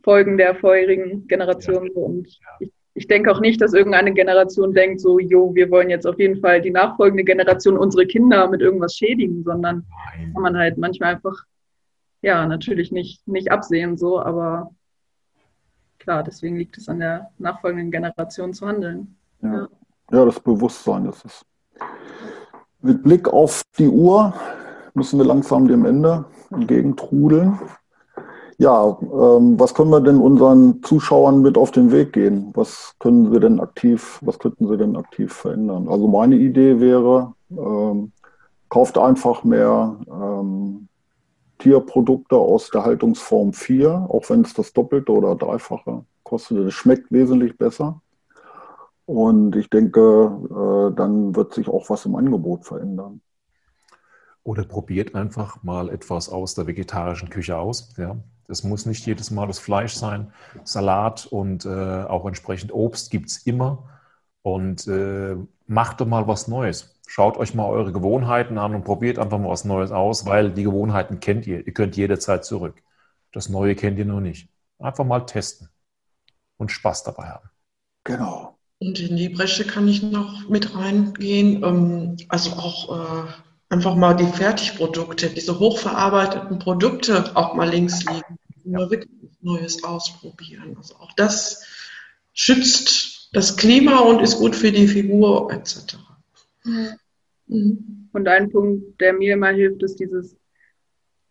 Folgen 0.03 0.37
der 0.37 0.55
vorherigen 0.55 1.27
Generation. 1.27 1.87
Ja. 1.87 2.01
Und 2.01 2.39
ich 2.59 2.71
ich 2.93 3.07
denke 3.07 3.31
auch 3.31 3.39
nicht, 3.39 3.61
dass 3.61 3.73
irgendeine 3.73 4.13
Generation 4.13 4.73
denkt, 4.73 4.99
so, 4.99 5.17
jo, 5.19 5.55
wir 5.55 5.71
wollen 5.71 5.89
jetzt 5.89 6.05
auf 6.05 6.19
jeden 6.19 6.41
Fall 6.41 6.61
die 6.61 6.71
nachfolgende 6.71 7.23
Generation, 7.23 7.77
unsere 7.77 8.05
Kinder 8.05 8.49
mit 8.49 8.61
irgendwas 8.61 8.95
schädigen, 8.95 9.43
sondern 9.43 9.85
Nein. 10.15 10.33
kann 10.33 10.43
man 10.43 10.57
halt 10.57 10.77
manchmal 10.77 11.15
einfach, 11.15 11.45
ja, 12.21 12.45
natürlich 12.45 12.91
nicht, 12.91 13.25
nicht 13.27 13.51
absehen, 13.51 13.97
so, 13.97 14.19
aber 14.19 14.71
klar, 15.99 16.23
deswegen 16.23 16.57
liegt 16.57 16.77
es 16.77 16.89
an 16.89 16.99
der 16.99 17.31
nachfolgenden 17.37 17.91
Generation 17.91 18.53
zu 18.53 18.67
handeln. 18.67 19.15
Ja, 19.41 19.53
ja. 19.53 19.67
ja 20.11 20.25
das 20.25 20.39
Bewusstsein 20.39 21.05
ist 21.05 21.23
es. 21.25 21.45
Mit 22.81 23.03
Blick 23.03 23.27
auf 23.29 23.61
die 23.77 23.87
Uhr 23.87 24.33
müssen 24.93 25.17
wir 25.17 25.25
langsam 25.25 25.67
dem 25.67 25.85
Ende 25.85 26.25
entgegentrudeln. 26.49 27.59
Ja, 28.61 28.95
ähm, 29.01 29.59
was 29.59 29.73
können 29.73 29.89
wir 29.89 30.01
denn 30.01 30.19
unseren 30.21 30.83
Zuschauern 30.83 31.41
mit 31.41 31.57
auf 31.57 31.71
den 31.71 31.91
Weg 31.91 32.13
gehen? 32.13 32.51
Was 32.53 32.93
können 32.99 33.31
wir 33.31 33.39
denn 33.39 33.59
aktiv, 33.59 34.19
was 34.21 34.37
könnten 34.37 34.67
sie 34.67 34.77
denn 34.77 34.95
aktiv 34.95 35.33
verändern? 35.33 35.87
Also 35.89 36.07
meine 36.07 36.35
Idee 36.35 36.79
wäre, 36.79 37.33
ähm, 37.49 38.11
kauft 38.69 38.99
einfach 38.99 39.43
mehr 39.43 39.97
ähm, 40.07 40.87
Tierprodukte 41.57 42.35
aus 42.35 42.69
der 42.69 42.85
Haltungsform 42.85 43.53
4, 43.53 44.05
auch 44.07 44.29
wenn 44.29 44.41
es 44.41 44.53
das 44.53 44.73
Doppelte 44.73 45.11
oder 45.11 45.35
Dreifache 45.35 46.05
kostet. 46.21 46.59
Es 46.59 46.75
schmeckt 46.75 47.11
wesentlich 47.11 47.57
besser. 47.57 47.99
Und 49.07 49.55
ich 49.55 49.71
denke, 49.71 50.91
äh, 50.91 50.95
dann 50.95 51.35
wird 51.35 51.55
sich 51.55 51.67
auch 51.67 51.89
was 51.89 52.05
im 52.05 52.15
Angebot 52.15 52.65
verändern. 52.65 53.21
Oder 54.43 54.65
probiert 54.65 55.15
einfach 55.15 55.63
mal 55.63 55.89
etwas 55.89 56.29
aus 56.29 56.53
der 56.53 56.67
vegetarischen 56.67 57.31
Küche 57.31 57.57
aus. 57.57 57.95
Ja. 57.97 58.17
Das 58.51 58.65
muss 58.65 58.85
nicht 58.85 59.05
jedes 59.05 59.31
Mal 59.31 59.47
das 59.47 59.59
Fleisch 59.59 59.93
sein. 59.93 60.33
Salat 60.65 61.25
und 61.25 61.65
äh, 61.65 61.69
auch 62.03 62.25
entsprechend 62.25 62.73
Obst 62.73 63.09
gibt 63.09 63.29
es 63.29 63.37
immer. 63.47 63.87
Und 64.41 64.87
äh, 64.87 65.37
macht 65.67 66.01
doch 66.01 66.05
mal 66.05 66.27
was 66.27 66.49
Neues. 66.49 66.99
Schaut 67.07 67.37
euch 67.37 67.55
mal 67.55 67.67
eure 67.67 67.93
Gewohnheiten 67.93 68.57
an 68.57 68.75
und 68.75 68.83
probiert 68.83 69.19
einfach 69.19 69.39
mal 69.39 69.47
was 69.47 69.63
Neues 69.63 69.91
aus, 69.91 70.25
weil 70.25 70.51
die 70.51 70.63
Gewohnheiten 70.63 71.21
kennt 71.21 71.47
ihr. 71.47 71.65
Ihr 71.65 71.73
könnt 71.73 71.95
jederzeit 71.95 72.43
zurück. 72.43 72.83
Das 73.31 73.47
Neue 73.47 73.73
kennt 73.73 73.97
ihr 73.97 74.03
noch 74.05 74.19
nicht. 74.19 74.49
Einfach 74.79 75.05
mal 75.05 75.21
testen 75.21 75.69
und 76.57 76.73
Spaß 76.73 77.03
dabei 77.05 77.29
haben. 77.29 77.49
Genau. 78.03 78.57
Und 78.79 78.99
in 78.99 79.15
die 79.15 79.29
Bresche 79.29 79.65
kann 79.65 79.87
ich 79.87 80.03
noch 80.03 80.49
mit 80.49 80.75
reingehen. 80.75 81.63
Ähm, 81.63 82.17
also 82.27 82.51
auch 82.51 83.27
äh, 83.27 83.31
einfach 83.69 83.95
mal 83.95 84.13
die 84.13 84.25
Fertigprodukte, 84.25 85.29
diese 85.29 85.57
hochverarbeiteten 85.57 86.59
Produkte 86.59 87.31
auch 87.35 87.53
mal 87.53 87.69
links 87.69 88.03
liegen. 88.03 88.37
Ja. 88.63 88.89
wirklich 88.89 89.11
Neues 89.41 89.83
ausprobieren. 89.83 90.75
Also 90.77 90.95
auch 90.95 91.11
das 91.13 91.65
schützt 92.33 93.29
das 93.33 93.57
Klima 93.57 93.99
und 93.99 94.21
ist 94.21 94.37
gut 94.37 94.55
für 94.55 94.71
die 94.71 94.87
Figur 94.87 95.51
etc. 95.51 95.97
Mhm. 96.63 98.09
Und 98.13 98.27
ein 98.27 98.49
Punkt, 98.49 98.99
der 98.99 99.13
mir 99.13 99.33
immer 99.33 99.49
hilft, 99.49 99.83
ist 99.83 99.99
dieses 99.99 100.35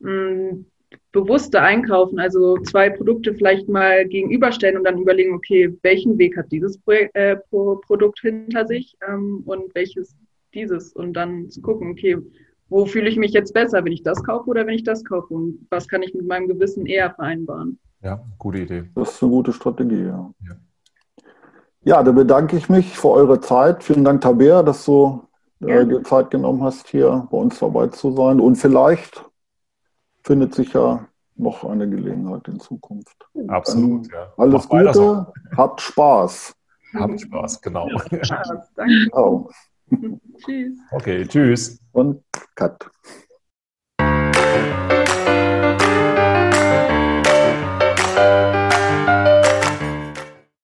mh, 0.00 0.10
mm, 0.10 0.66
bewusste 1.12 1.60
Einkaufen. 1.60 2.18
Also 2.18 2.58
zwei 2.58 2.90
Produkte 2.90 3.34
vielleicht 3.34 3.68
mal 3.68 4.06
gegenüberstellen 4.06 4.78
und 4.78 4.84
dann 4.84 4.98
überlegen, 4.98 5.34
okay, 5.34 5.76
welchen 5.82 6.18
Weg 6.18 6.36
hat 6.36 6.50
dieses 6.50 6.78
Pro 6.78 6.92
äh, 6.92 7.36
Pro 7.48 7.76
Produkt 7.76 8.20
hinter 8.20 8.66
sich 8.66 8.96
ähm, 9.06 9.42
und 9.46 9.74
welches 9.74 10.16
dieses 10.54 10.92
und 10.92 11.12
dann 11.14 11.48
zu 11.50 11.60
gucken, 11.60 11.90
okay, 11.90 12.18
wo 12.70 12.86
fühle 12.86 13.10
ich 13.10 13.16
mich 13.16 13.32
jetzt 13.32 13.52
besser, 13.52 13.84
wenn 13.84 13.92
ich 13.92 14.02
das 14.02 14.22
kaufe 14.22 14.48
oder 14.48 14.66
wenn 14.66 14.74
ich 14.74 14.84
das 14.84 15.04
kaufe 15.04 15.34
und 15.34 15.66
was 15.70 15.88
kann 15.88 16.02
ich 16.02 16.14
mit 16.14 16.26
meinem 16.26 16.48
Gewissen 16.48 16.86
eher 16.86 17.10
vereinbaren. 17.10 17.78
Ja, 18.02 18.20
gute 18.38 18.58
Idee. 18.58 18.84
Das 18.94 19.10
ist 19.10 19.22
eine 19.22 19.32
gute 19.32 19.52
Strategie, 19.52 20.04
ja. 20.04 20.32
Ja, 20.48 20.54
ja 21.82 22.02
da 22.02 22.12
bedanke 22.12 22.56
ich 22.56 22.68
mich 22.68 22.96
für 22.96 23.10
eure 23.10 23.40
Zeit. 23.40 23.84
Vielen 23.84 24.04
Dank, 24.04 24.22
Tabea, 24.22 24.62
dass 24.62 24.84
du 24.84 25.26
äh, 25.60 25.84
dir 25.84 26.02
Zeit 26.04 26.30
genommen 26.30 26.62
hast, 26.62 26.88
hier 26.88 27.28
bei 27.30 27.36
uns 27.36 27.58
dabei 27.58 27.88
zu 27.88 28.12
sein. 28.12 28.40
Und 28.40 28.54
vielleicht 28.54 29.24
findet 30.22 30.54
sich 30.54 30.72
ja 30.72 31.06
noch 31.36 31.64
eine 31.64 31.88
Gelegenheit 31.88 32.46
in 32.48 32.60
Zukunft. 32.60 33.28
Absolut, 33.48 34.06
Dann 34.12 34.20
ja. 34.20 34.32
Alles 34.36 34.68
Mach 34.68 34.78
Gute, 34.78 34.94
so. 34.94 35.26
habt 35.56 35.80
Spaß. 35.80 36.54
Habt 36.94 37.20
Spaß, 37.20 37.60
genau. 37.60 37.88
Ja, 38.10 38.24
Spaß, 38.24 38.72
danke. 38.76 38.94
Genau. 39.10 39.50
tschüss. 40.44 40.78
Okay, 40.92 41.26
tschüss. 41.26 41.80
Und 41.92 42.22
cut. 42.54 42.90